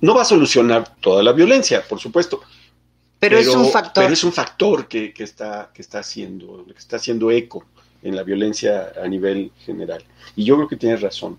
no 0.02 0.14
va 0.14 0.22
a 0.22 0.24
solucionar 0.26 0.94
toda 1.00 1.22
la 1.22 1.32
violencia, 1.32 1.82
por 1.88 1.98
supuesto. 1.98 2.42
Pero, 3.18 3.38
es 3.38 3.48
un 3.48 3.70
factor. 3.70 4.04
Pero 4.04 4.12
es 4.12 4.24
un 4.24 4.32
factor 4.32 4.88
que, 4.88 5.14
está, 5.16 5.70
que, 5.72 5.80
está 5.80 6.00
haciendo, 6.00 6.66
que 6.66 6.78
está 6.78 6.96
haciendo 6.96 7.30
eco 7.30 7.64
en 8.02 8.14
la 8.14 8.24
violencia 8.24 8.92
a 9.02 9.08
nivel 9.08 9.52
general. 9.64 10.04
Y 10.36 10.44
yo 10.44 10.56
creo 10.56 10.68
que 10.68 10.76
tienes 10.76 11.00
razón. 11.00 11.38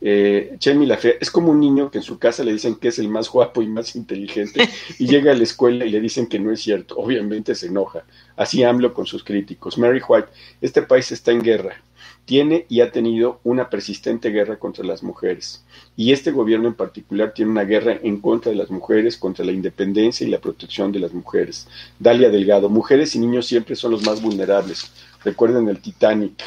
Eh, 0.00 0.56
Chemi 0.58 0.86
la 0.86 0.96
Fea 0.96 1.14
es 1.20 1.30
como 1.30 1.50
un 1.50 1.60
niño 1.60 1.90
que 1.90 1.98
en 1.98 2.04
su 2.04 2.18
casa 2.18 2.44
le 2.44 2.52
dicen 2.52 2.76
que 2.76 2.88
es 2.88 2.98
el 2.98 3.08
más 3.08 3.28
guapo 3.28 3.62
y 3.62 3.66
más 3.66 3.96
inteligente 3.96 4.68
y 4.98 5.06
llega 5.06 5.32
a 5.32 5.34
la 5.34 5.42
escuela 5.42 5.84
y 5.84 5.90
le 5.90 6.00
dicen 6.00 6.26
que 6.26 6.38
no 6.38 6.52
es 6.52 6.60
cierto. 6.60 6.96
Obviamente 6.96 7.54
se 7.54 7.66
enoja. 7.66 8.04
Así 8.36 8.62
AMLO 8.62 8.94
con 8.94 9.06
sus 9.06 9.24
críticos. 9.24 9.78
Mary 9.78 10.00
White, 10.06 10.28
este 10.60 10.82
país 10.82 11.10
está 11.12 11.32
en 11.32 11.42
guerra. 11.42 11.82
Tiene 12.24 12.66
y 12.68 12.82
ha 12.82 12.92
tenido 12.92 13.40
una 13.42 13.70
persistente 13.70 14.28
guerra 14.30 14.58
contra 14.58 14.84
las 14.84 15.02
mujeres. 15.02 15.64
Y 15.96 16.12
este 16.12 16.30
gobierno 16.30 16.68
en 16.68 16.74
particular 16.74 17.32
tiene 17.32 17.50
una 17.50 17.64
guerra 17.64 17.98
en 18.02 18.20
contra 18.20 18.50
de 18.50 18.56
las 18.56 18.70
mujeres, 18.70 19.16
contra 19.16 19.44
la 19.44 19.52
independencia 19.52 20.26
y 20.26 20.30
la 20.30 20.38
protección 20.38 20.92
de 20.92 21.00
las 21.00 21.14
mujeres. 21.14 21.66
Dalia 21.98 22.28
Delgado, 22.28 22.68
mujeres 22.68 23.14
y 23.14 23.18
niños 23.18 23.46
siempre 23.46 23.74
son 23.76 23.92
los 23.92 24.04
más 24.04 24.20
vulnerables. 24.20 24.92
Recuerden 25.24 25.68
el 25.68 25.80
Titanic. 25.80 26.44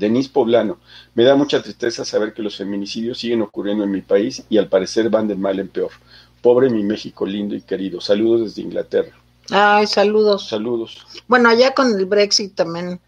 Denise 0.00 0.30
Poblano, 0.30 0.78
me 1.14 1.24
da 1.24 1.36
mucha 1.36 1.62
tristeza 1.62 2.04
saber 2.04 2.32
que 2.32 2.42
los 2.42 2.56
feminicidios 2.56 3.18
siguen 3.18 3.42
ocurriendo 3.42 3.84
en 3.84 3.90
mi 3.90 4.00
país 4.00 4.42
y 4.48 4.56
al 4.56 4.68
parecer 4.68 5.10
van 5.10 5.28
de 5.28 5.36
mal 5.36 5.60
en 5.60 5.68
peor. 5.68 5.90
Pobre 6.40 6.70
mi 6.70 6.82
México 6.82 7.26
lindo 7.26 7.54
y 7.54 7.60
querido. 7.60 8.00
Saludos 8.00 8.40
desde 8.40 8.62
Inglaterra. 8.62 9.12
Ay, 9.50 9.86
saludos. 9.86 10.48
Saludos. 10.48 11.06
Bueno, 11.28 11.50
allá 11.50 11.74
con 11.74 11.92
el 11.98 12.06
Brexit 12.06 12.54
también 12.54 12.98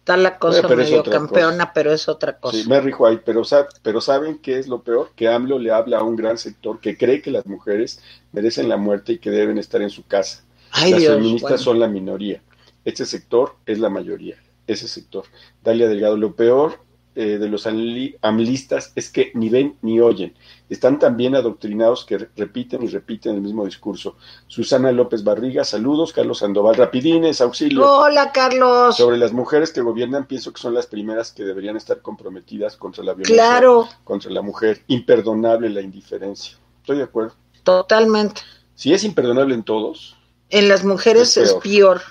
está 0.00 0.16
la 0.16 0.36
cosa 0.38 0.66
eh, 0.66 0.76
medio 0.76 1.04
campeona, 1.04 1.72
pero 1.72 1.92
es 1.92 2.08
otra 2.08 2.36
cosa. 2.36 2.58
Sí, 2.58 2.68
Mary 2.68 2.92
White, 2.92 3.22
pero, 3.24 3.42
pero 3.82 4.00
¿saben 4.00 4.38
qué 4.38 4.58
es 4.58 4.66
lo 4.66 4.82
peor? 4.82 5.12
Que 5.14 5.28
AMLO 5.28 5.60
le 5.60 5.70
habla 5.70 5.98
a 5.98 6.02
un 6.02 6.16
gran 6.16 6.36
sector 6.36 6.80
que 6.80 6.98
cree 6.98 7.22
que 7.22 7.30
las 7.30 7.46
mujeres 7.46 8.00
merecen 8.32 8.68
la 8.68 8.76
muerte 8.76 9.12
y 9.12 9.18
que 9.18 9.30
deben 9.30 9.56
estar 9.56 9.80
en 9.82 9.90
su 9.90 10.04
casa. 10.04 10.42
las 10.72 11.04
feministas 11.04 11.60
son 11.60 11.78
la 11.78 11.86
minoría. 11.86 12.42
Este 12.84 13.06
sector 13.06 13.54
es 13.66 13.78
la 13.78 13.88
mayoría 13.88 14.43
ese 14.66 14.88
sector. 14.88 15.24
Dalia 15.62 15.88
Delgado, 15.88 16.16
lo 16.16 16.34
peor 16.34 16.84
eh, 17.16 17.38
de 17.38 17.48
los 17.48 17.68
amlistas 17.68 18.90
es 18.96 19.08
que 19.08 19.30
ni 19.34 19.48
ven 19.48 19.76
ni 19.82 20.00
oyen. 20.00 20.34
Están 20.68 20.98
tan 20.98 21.16
bien 21.16 21.36
adoctrinados 21.36 22.04
que 22.04 22.18
repiten 22.34 22.82
y 22.82 22.88
repiten 22.88 23.36
el 23.36 23.40
mismo 23.40 23.64
discurso. 23.64 24.16
Susana 24.48 24.90
López 24.90 25.22
Barriga, 25.22 25.62
saludos. 25.62 26.12
Carlos 26.12 26.38
Sandoval, 26.38 26.74
rapidines, 26.74 27.40
auxilio. 27.40 27.88
Hola, 27.88 28.32
Carlos. 28.32 28.96
Sobre 28.96 29.16
las 29.16 29.32
mujeres 29.32 29.72
que 29.72 29.80
gobiernan, 29.80 30.26
pienso 30.26 30.52
que 30.52 30.60
son 30.60 30.74
las 30.74 30.88
primeras 30.88 31.30
que 31.30 31.44
deberían 31.44 31.76
estar 31.76 32.02
comprometidas 32.02 32.76
contra 32.76 33.04
la 33.04 33.14
violencia. 33.14 33.36
Claro. 33.36 33.88
Contra 34.02 34.32
la 34.32 34.42
mujer. 34.42 34.82
Imperdonable 34.88 35.70
la 35.70 35.82
indiferencia. 35.82 36.56
Estoy 36.80 36.96
de 36.96 37.04
acuerdo. 37.04 37.34
Totalmente. 37.62 38.40
Si 38.74 38.92
es 38.92 39.04
imperdonable 39.04 39.54
en 39.54 39.62
todos. 39.62 40.16
En 40.50 40.68
las 40.68 40.84
mujeres 40.84 41.36
es 41.36 41.54
peor. 41.54 42.02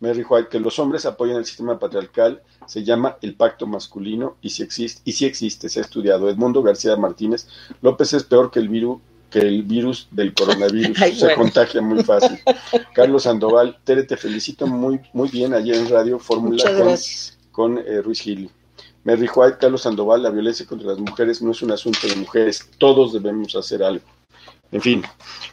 Mary 0.00 0.24
White, 0.28 0.48
que 0.48 0.60
los 0.60 0.78
hombres 0.78 1.06
apoyan 1.06 1.36
el 1.36 1.44
sistema 1.44 1.78
patriarcal, 1.78 2.42
se 2.66 2.84
llama 2.84 3.16
el 3.22 3.34
pacto 3.34 3.66
masculino 3.66 4.36
y 4.40 4.50
si 4.50 4.62
existe, 4.62 5.00
y 5.04 5.12
si 5.12 5.24
existe, 5.24 5.68
se 5.68 5.80
ha 5.80 5.82
estudiado. 5.82 6.28
Edmundo 6.28 6.62
García 6.62 6.96
Martínez, 6.96 7.48
López 7.82 8.12
es 8.12 8.24
peor 8.24 8.50
que 8.50 8.60
el 8.60 8.68
virus 8.68 8.98
que 9.30 9.40
el 9.40 9.62
virus 9.62 10.08
del 10.10 10.32
coronavirus 10.32 10.96
se 11.18 11.34
contagia 11.34 11.82
muy 11.82 12.02
fácil. 12.02 12.38
Carlos 12.94 13.24
Sandoval, 13.24 13.78
Tere, 13.84 14.04
te 14.04 14.16
felicito 14.16 14.66
muy, 14.66 15.00
muy 15.12 15.28
bien 15.28 15.52
ayer 15.52 15.76
en 15.76 15.90
Radio 15.90 16.18
Fórmula 16.18 16.64
con, 16.64 17.74
con 17.76 17.78
eh, 17.78 18.00
Ruiz 18.00 18.20
Gil. 18.20 18.50
Mary 19.04 19.28
White, 19.34 19.58
Carlos 19.60 19.82
Sandoval, 19.82 20.22
la 20.22 20.30
violencia 20.30 20.66
contra 20.66 20.88
las 20.88 20.98
mujeres 20.98 21.40
no 21.42 21.50
es 21.50 21.62
un 21.62 21.72
asunto 21.72 22.06
de 22.06 22.16
mujeres, 22.16 22.68
todos 22.78 23.12
debemos 23.12 23.54
hacer 23.54 23.82
algo. 23.82 24.04
En 24.70 24.82
fin, 24.82 25.02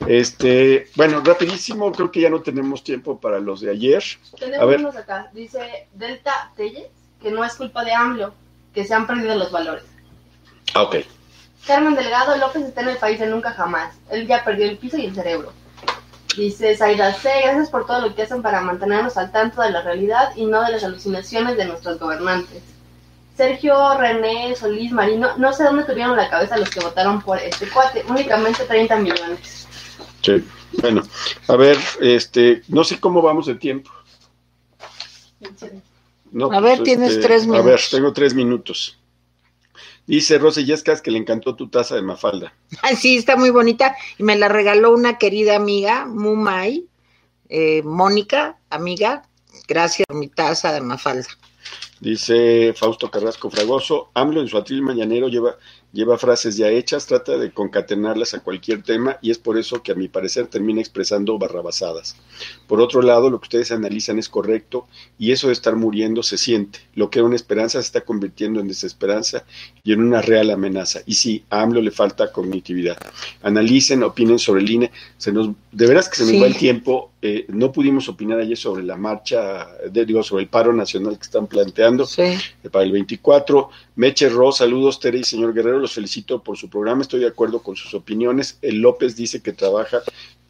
este, 0.08 0.90
bueno, 0.96 1.22
rapidísimo, 1.22 1.92
creo 1.94 2.12
que 2.12 2.20
ya 2.22 2.30
no 2.30 2.42
tenemos 2.42 2.84
tiempo 2.84 3.18
para 3.18 3.40
los 3.40 3.62
de 3.62 3.72
ayer. 3.72 4.04
Tenemos 4.38 4.62
A 4.62 4.66
ver. 4.66 4.80
unos 4.82 4.96
acá. 4.98 5.30
Dice 5.34 5.88
Delta 5.94 6.52
Telles 6.58 6.88
que 7.22 7.32
no 7.32 7.44
es 7.44 7.56
culpa 7.56 7.84
de 7.84 7.94
AMLO, 7.94 8.34
que 8.74 8.86
se 8.86 8.94
han 8.94 9.08
perdido 9.08 9.36
los 9.36 9.52
valores. 9.52 9.86
Ah, 10.74 10.84
ok. 10.84 10.98
Carmen 11.66 11.96
Delgado 11.96 12.38
López 12.38 12.64
está 12.64 12.82
en 12.82 12.90
el 12.90 12.98
país 12.98 13.20
de 13.20 13.26
nunca 13.26 13.52
jamás. 13.52 13.96
Él 14.12 14.28
ya 14.28 14.44
perdió 14.44 14.66
el 14.70 14.78
piso 14.78 14.98
y 14.98 15.06
el 15.08 15.16
cerebro. 15.16 15.52
Dice 16.38 16.76
Zaira 16.76 17.14
C. 17.14 17.30
Gracias 17.44 17.70
por 17.70 17.88
todo 17.88 18.02
lo 18.02 18.14
que 18.14 18.22
hacen 18.24 18.42
para 18.42 18.62
mantenernos 18.62 19.18
al 19.18 19.32
tanto 19.32 19.62
de 19.62 19.72
la 19.72 19.82
realidad 19.82 20.34
y 20.36 20.46
no 20.46 20.62
de 20.64 20.74
las 20.74 20.84
alucinaciones 20.84 21.58
de 21.58 21.66
nuestros 21.66 21.98
gobernantes. 21.98 22.62
Sergio 23.36 23.98
René 23.98 24.56
Solís 24.56 24.92
Marino, 24.92 25.38
no 25.38 25.52
sé 25.54 25.64
dónde 25.64 25.84
tuvieron 25.84 26.16
la 26.16 26.30
cabeza 26.30 26.58
los 26.58 26.70
que 26.70 26.80
votaron 26.80 27.22
por 27.22 27.38
este 27.38 27.68
cuate, 27.70 28.04
únicamente 28.08 28.64
30 28.64 28.96
millones. 28.98 29.68
Sí. 30.22 30.44
Bueno, 30.82 31.04
a 31.48 31.56
ver, 31.56 31.78
este, 32.02 32.62
no 32.68 32.84
sé 32.84 33.00
cómo 33.00 33.22
vamos 33.22 33.46
de 33.46 33.56
tiempo. 33.56 33.92
No, 36.32 36.52
A 36.52 36.60
ver, 36.60 36.84
tienes 36.84 37.20
tres 37.22 37.44
A 37.44 37.48
ver, 37.52 37.64
minutos. 37.64 37.90
tengo 37.92 38.14
tres 38.14 38.34
minutos. 38.34 39.00
Dice 40.08 40.38
Rosa 40.38 40.62
Yescas 40.62 41.02
que 41.02 41.12
le 41.12 41.18
encantó 41.18 41.56
tu 41.56 41.70
taza 41.70 41.96
de 41.96 42.02
Mafalda. 42.02 42.54
Ay, 42.82 42.96
sí, 42.96 43.18
está 43.18 43.36
muy 43.36 43.50
bonita 43.50 43.96
y 44.18 44.24
me 44.24 44.36
la 44.36 44.50
regaló 44.50 44.92
una 44.92 45.18
querida 45.18 45.56
amiga, 45.56 46.06
Mumai, 46.06 46.86
eh, 47.50 47.82
Mónica, 47.84 48.58
amiga. 48.70 49.24
Gracias 49.68 50.06
por 50.08 50.18
mi 50.18 50.28
taza 50.28 50.74
de 50.74 50.82
Mafalda. 50.82 51.28
Dice 52.00 52.74
Fausto 52.74 53.10
Carrasco 53.10 53.50
Fragoso, 53.50 54.12
AMLO 54.14 54.42
en 54.42 54.48
su 54.48 54.58
atril 54.58 54.82
mañanero 54.82 55.30
lleva, 55.30 55.58
lleva 55.96 56.18
frases 56.18 56.58
ya 56.58 56.70
hechas, 56.70 57.08
trata 57.08 57.38
de 57.38 57.52
concatenarlas 57.52 58.34
a 58.34 58.42
cualquier 58.42 58.84
tema 58.84 59.18
y 59.22 59.32
es 59.32 59.40
por 59.40 59.58
eso 59.58 59.82
que 59.82 59.94
a 59.94 59.96
mi 59.96 60.10
parecer 60.10 60.48
termina 60.48 60.82
expresando 60.82 61.40
barrabasadas. 61.40 62.18
Por 62.68 62.82
otro 62.82 63.02
lado, 63.02 63.30
lo 63.30 63.40
que 63.40 63.46
ustedes 63.46 63.72
analizan 63.72 64.20
es 64.20 64.28
correcto 64.28 64.88
y 65.18 65.32
eso 65.32 65.48
de 65.48 65.54
estar 65.54 65.76
muriendo 65.78 66.22
se 66.22 66.38
siente. 66.38 66.80
Lo 66.96 67.10
que 67.10 67.20
era 67.20 67.26
una 67.26 67.38
esperanza 67.38 67.82
se 67.82 67.86
está 67.88 68.02
convirtiendo 68.02 68.60
en 68.60 68.68
desesperanza 68.68 69.46
y 69.86 69.94
en 69.94 70.02
una 70.04 70.22
real 70.22 70.52
amenaza. 70.52 71.00
Y 71.06 71.16
sí, 71.16 71.46
a 71.50 71.62
AMLO 71.62 71.82
le 71.82 71.92
falta 71.92 72.32
cognitividad. 72.32 72.98
Analicen, 73.42 74.04
opinen 74.04 74.38
sobre 74.40 74.62
el 74.62 74.70
INE. 74.70 74.92
Se 75.18 75.32
nos, 75.32 75.50
de 75.72 75.88
veras 75.88 76.10
que 76.10 76.18
se 76.18 76.24
nos 76.24 76.32
Sí. 76.32 76.40
va 76.42 76.48
el 76.48 76.58
tiempo. 76.58 77.12
Eh, 77.22 77.46
no 77.48 77.72
pudimos 77.72 78.08
opinar 78.10 78.40
ayer 78.40 78.58
sobre 78.58 78.84
la 78.84 78.98
marcha, 78.98 79.68
de, 79.90 80.06
digo, 80.06 80.22
sobre 80.22 80.44
el 80.44 80.50
paro 80.50 80.74
nacional 80.74 81.18
que 81.18 81.24
están 81.24 81.48
planteando 81.48 82.06
Sí. 82.06 82.22
eh, 82.22 82.70
para 82.72 82.84
el 82.86 82.92
24. 82.92 83.70
Meche 83.96 84.30
Ro, 84.30 84.52
saludos 84.52 85.00
Tere 85.00 85.20
y 85.20 85.24
señor 85.24 85.54
Guerrero, 85.54 85.85
los 85.86 85.94
felicito 85.94 86.44
por 86.44 86.58
su 86.58 86.70
programa, 86.70 87.04
estoy 87.04 87.20
de 87.20 87.28
acuerdo 87.28 87.62
con 87.62 87.76
sus 87.76 87.94
opiniones. 87.94 88.58
El 88.62 88.80
López 88.80 89.16
dice 89.16 89.42
que 89.42 89.54
trabaja, 89.54 90.02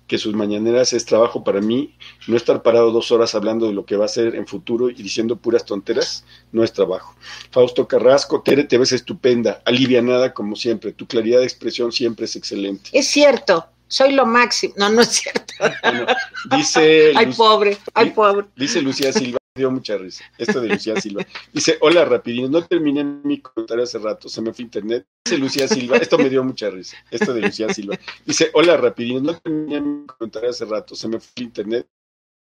que 0.07 0.17
sus 0.17 0.33
mañaneras 0.33 0.93
es 0.93 1.05
trabajo 1.05 1.43
para 1.43 1.59
mí, 1.59 1.95
no 2.27 2.37
estar 2.37 2.61
parado 2.61 2.91
dos 2.91 3.11
horas 3.11 3.35
hablando 3.35 3.67
de 3.67 3.73
lo 3.73 3.85
que 3.85 3.97
va 3.97 4.05
a 4.05 4.09
ser 4.09 4.35
en 4.35 4.47
futuro 4.47 4.89
y 4.89 4.93
diciendo 4.93 5.35
puras 5.35 5.65
tonteras, 5.65 6.23
no 6.51 6.63
es 6.63 6.71
trabajo. 6.71 7.15
Fausto 7.51 7.87
Carrasco, 7.87 8.41
Tere, 8.41 8.63
te 8.63 8.77
ves 8.77 8.93
estupenda, 8.93 9.61
alivianada 9.65 10.33
como 10.33 10.55
siempre, 10.55 10.93
tu 10.93 11.05
claridad 11.05 11.39
de 11.39 11.45
expresión 11.45 11.91
siempre 11.91 12.25
es 12.25 12.35
excelente. 12.35 12.91
Es 12.93 13.07
cierto, 13.07 13.67
soy 13.87 14.13
lo 14.13 14.25
máximo. 14.25 14.73
No, 14.77 14.89
no 14.89 15.01
es 15.01 15.09
cierto. 15.09 15.53
Bueno, 15.83 16.05
dice, 16.55 17.11
Ay, 17.15 17.33
pobre, 17.35 17.77
ay, 17.93 18.11
pobre. 18.11 18.45
Dice 18.55 18.81
Lucía 18.81 19.11
Silva, 19.11 19.39
dio 19.55 19.71
mucha 19.71 19.97
risa. 19.97 20.23
Esto 20.37 20.59
de 20.59 20.67
Lucía 20.67 20.99
Silva. 20.99 21.25
Dice, 21.53 21.77
hola 21.79 22.03
rapidín, 22.03 22.51
no 22.51 22.61
terminé 22.65 23.03
mi 23.05 23.39
comentario 23.39 23.85
hace 23.85 23.97
rato, 23.99 24.27
se 24.27 24.41
me 24.41 24.53
fue 24.53 24.63
internet. 24.63 25.07
Dice 25.23 25.37
Lucía 25.37 25.67
Silva, 25.67 25.95
esto 25.97 26.17
me 26.17 26.29
dio 26.29 26.43
mucha 26.43 26.69
risa. 26.69 26.97
Esto 27.09 27.33
de 27.33 27.41
Lucía 27.41 27.73
Silva. 27.73 27.97
Dice, 28.25 28.49
hola 28.53 28.75
rapidín, 28.75 29.23
no 29.23 29.33
terminé 29.39 29.79
mi 29.79 30.05
comentario 30.05 30.49
hace 30.49 30.65
rato, 30.65 30.93
se 30.93 31.07
me 31.07 31.19
fue 31.21 31.43
internet. 31.43 31.87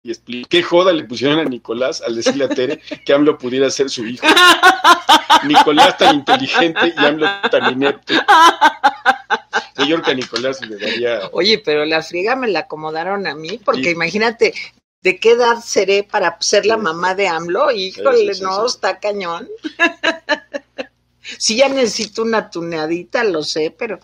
Y 0.03 0.09
explica, 0.11 0.47
qué 0.49 0.63
joda 0.63 0.93
le 0.93 1.03
pusieron 1.03 1.37
a 1.39 1.43
Nicolás 1.43 2.01
al 2.01 2.15
decirle 2.15 2.45
a 2.45 2.49
Tere 2.49 2.79
que 3.05 3.13
AMLO 3.13 3.37
pudiera 3.37 3.69
ser 3.69 3.89
su 3.89 4.05
hijo. 4.07 4.25
Nicolás 5.45 5.97
tan 5.97 6.15
inteligente 6.15 6.93
y 6.95 7.05
AMLO 7.05 7.27
tan 7.51 7.73
inepto. 7.73 8.13
Creo 9.75 10.01
que 10.01 10.11
a 10.11 10.13
Nicolás 10.15 10.65
le 10.65 10.77
daría... 10.77 11.29
Oye, 11.33 11.61
pero 11.63 11.85
la 11.85 12.01
friega 12.01 12.35
me 12.35 12.47
la 12.47 12.59
acomodaron 12.61 13.27
a 13.27 13.35
mí, 13.35 13.59
porque 13.63 13.83
Sí. 13.83 13.89
imagínate, 13.89 14.53
¿de 15.01 15.19
qué 15.19 15.31
edad 15.31 15.61
seré 15.63 16.03
para 16.03 16.37
ser 16.41 16.65
la 16.65 16.77
mamá 16.77 17.15
de 17.15 17.27
AMLO? 17.27 17.71
Híjole, 17.71 18.33
no, 18.41 18.65
está 18.65 18.99
cañón. 18.99 19.47
sí, 21.37 21.57
ya 21.57 21.69
necesito 21.69 22.23
una 22.23 22.49
tuneadita, 22.49 23.23
lo 23.23 23.43
sé, 23.43 23.75
pero 23.77 23.99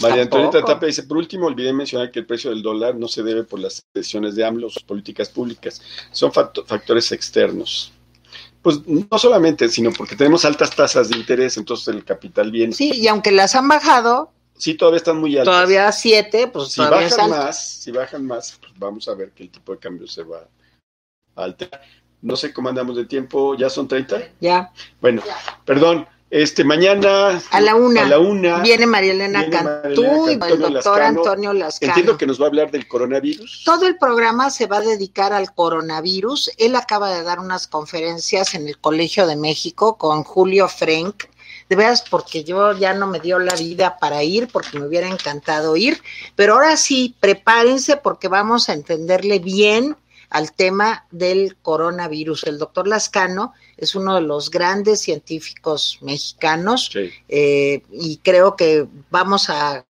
María 0.00 0.22
Antonieta. 0.22 0.64
Tapia 0.64 0.86
dice, 0.86 1.02
por 1.02 1.18
último, 1.18 1.46
olvidé 1.46 1.72
mencionar 1.72 2.10
que 2.10 2.20
el 2.20 2.26
precio 2.26 2.50
del 2.50 2.62
dólar 2.62 2.94
no 2.96 3.08
se 3.08 3.22
debe 3.22 3.44
por 3.44 3.60
las 3.60 3.82
decisiones 3.94 4.34
de 4.34 4.44
AMLO, 4.44 4.70
sus 4.70 4.82
políticas 4.82 5.28
públicas, 5.28 5.82
son 6.12 6.32
facto- 6.32 6.64
factores 6.64 7.12
externos. 7.12 7.92
Pues 8.62 8.86
no 8.86 9.18
solamente, 9.18 9.68
sino 9.68 9.92
porque 9.92 10.14
tenemos 10.16 10.44
altas 10.44 10.74
tasas 10.74 11.08
de 11.08 11.16
interés, 11.16 11.56
entonces 11.56 11.88
el 11.88 12.04
capital 12.04 12.50
viene. 12.50 12.72
Sí, 12.72 12.92
y 12.94 13.08
aunque 13.08 13.32
las 13.32 13.54
han 13.56 13.66
bajado, 13.68 14.32
todavía 14.76 14.98
están 14.98 15.18
muy 15.18 15.36
altas. 15.36 15.52
todavía 15.52 15.88
a 15.88 15.92
siete, 15.92 16.46
pues 16.46 16.72
si 16.72 16.76
todavía 16.76 17.08
bajan 17.08 17.30
más, 17.30 17.66
si 17.66 17.90
bajan 17.90 18.26
más, 18.26 18.58
pues 18.60 18.72
vamos 18.76 19.08
a 19.08 19.14
ver 19.14 19.32
que 19.32 19.42
el 19.42 19.50
tipo 19.50 19.72
de 19.72 19.78
cambio 19.78 20.06
se 20.06 20.22
va 20.22 20.48
a 21.34 21.42
alterar. 21.42 21.82
No 22.20 22.36
sé 22.36 22.52
cómo 22.52 22.68
andamos 22.68 22.96
de 22.96 23.04
tiempo, 23.04 23.56
¿ya 23.56 23.68
son 23.68 23.88
30? 23.88 24.22
Ya, 24.40 24.72
Bueno, 25.00 25.22
perdón, 25.64 26.06
este 26.32 26.64
mañana 26.64 27.42
a 27.50 27.60
la 27.60 27.74
una. 27.74 28.04
a 28.04 28.08
la 28.08 28.18
una 28.18 28.60
Viene 28.60 28.86
María 28.86 29.12
Elena 29.12 29.50
Cantú 29.50 30.30
y 30.30 30.32
el 30.32 30.38
doctor 30.38 30.70
Lascano. 30.70 31.04
Antonio 31.04 31.52
Lascano. 31.52 31.92
entiendo 31.92 32.16
que 32.16 32.26
nos 32.26 32.40
va 32.40 32.44
a 32.44 32.48
hablar 32.48 32.70
del 32.70 32.88
coronavirus. 32.88 33.62
Todo 33.66 33.86
el 33.86 33.98
programa 33.98 34.48
se 34.48 34.66
va 34.66 34.78
a 34.78 34.80
dedicar 34.80 35.34
al 35.34 35.54
coronavirus. 35.54 36.50
Él 36.56 36.74
acaba 36.74 37.10
de 37.14 37.22
dar 37.22 37.38
unas 37.38 37.66
conferencias 37.66 38.54
en 38.54 38.66
el 38.66 38.78
Colegio 38.78 39.26
de 39.26 39.36
México 39.36 39.98
con 39.98 40.24
Julio 40.24 40.68
Frank. 40.68 41.24
De 41.68 41.76
veras, 41.76 42.02
porque 42.08 42.44
yo 42.44 42.72
ya 42.72 42.94
no 42.94 43.06
me 43.06 43.20
dio 43.20 43.38
la 43.38 43.54
vida 43.54 43.98
para 43.98 44.22
ir, 44.22 44.48
porque 44.48 44.78
me 44.78 44.86
hubiera 44.86 45.08
encantado 45.08 45.76
ir. 45.76 46.02
Pero 46.34 46.54
ahora 46.54 46.78
sí, 46.78 47.14
prepárense 47.20 47.98
porque 47.98 48.28
vamos 48.28 48.70
a 48.70 48.72
entenderle 48.72 49.38
bien 49.38 49.96
al 50.32 50.52
tema 50.52 51.06
del 51.10 51.56
coronavirus. 51.62 52.44
El 52.44 52.58
doctor 52.58 52.86
Lascano 52.88 53.52
es 53.76 53.94
uno 53.94 54.14
de 54.14 54.22
los 54.22 54.50
grandes 54.50 55.00
científicos 55.00 55.98
mexicanos 56.00 56.90
Sí. 56.92 57.10
eh, 57.28 57.82
y 57.92 58.16
creo 58.18 58.56
que 58.56 58.86
vamos 59.10 59.48
a 59.50 59.84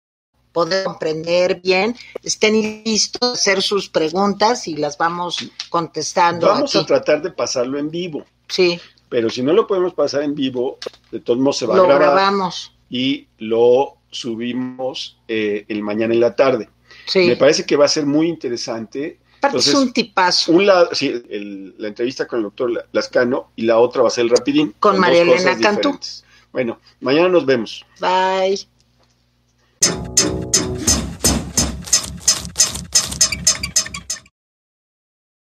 poder 0.51 0.83
comprender 0.83 1.61
bien. 1.61 1.95
Estén 2.23 2.83
listos 2.83 3.21
a 3.29 3.33
hacer 3.33 3.61
sus 3.61 3.87
preguntas 3.89 4.67
y 4.67 4.75
las 4.75 4.97
vamos 4.97 5.37
contestando 5.69 6.47
Vamos 6.47 6.75
a 6.75 6.85
tratar 6.85 7.21
de 7.21 7.31
pasarlo 7.31 7.79
en 7.79 7.89
vivo, 7.89 8.25
Sí, 8.49 8.77
pero 9.07 9.29
si 9.29 9.41
no 9.43 9.53
lo 9.53 9.65
podemos 9.65 9.93
pasar 9.93 10.23
en 10.23 10.35
vivo, 10.35 10.77
de 11.11 11.19
todos 11.21 11.39
modos 11.39 11.57
se 11.57 11.65
va 11.65 11.75
lo 11.77 11.83
a 11.83 11.85
grabar 11.87 12.01
grabamos. 12.15 12.73
y 12.89 13.27
lo 13.37 13.95
subimos 14.09 15.17
eh, 15.29 15.65
el 15.69 15.81
mañana 15.83 16.13
en 16.13 16.19
la 16.19 16.35
tarde. 16.35 16.69
Sí, 17.05 17.19
Me 17.27 17.37
parece 17.37 17.65
que 17.65 17.77
va 17.77 17.85
a 17.85 17.87
ser 17.87 18.05
muy 18.05 18.27
interesante. 18.27 19.19
Aparte 19.49 19.57
es 19.69 19.73
un 19.73 19.91
tipazo. 19.91 20.51
Un 20.51 20.65
lado, 20.65 20.89
sí, 20.93 21.07
el- 21.29 21.75
la 21.77 21.87
entrevista 21.87 22.27
con 22.27 22.39
el 22.39 22.43
doctor 22.43 22.71
La- 22.71 22.85
Lascano 22.91 23.51
y 23.55 23.63
la 23.63 23.77
otra 23.79 24.01
va 24.01 24.07
a 24.07 24.11
ser 24.11 24.25
el 24.25 24.29
rapidín. 24.29 24.73
Con 24.79 24.99
María 24.99 25.21
Elena 25.23 25.57
Cantú. 25.59 25.89
diferentes. 25.89 26.23
Bueno, 26.51 26.79
mañana 26.99 27.29
nos 27.29 27.45
vemos. 27.45 27.85
Bye. 27.99 28.67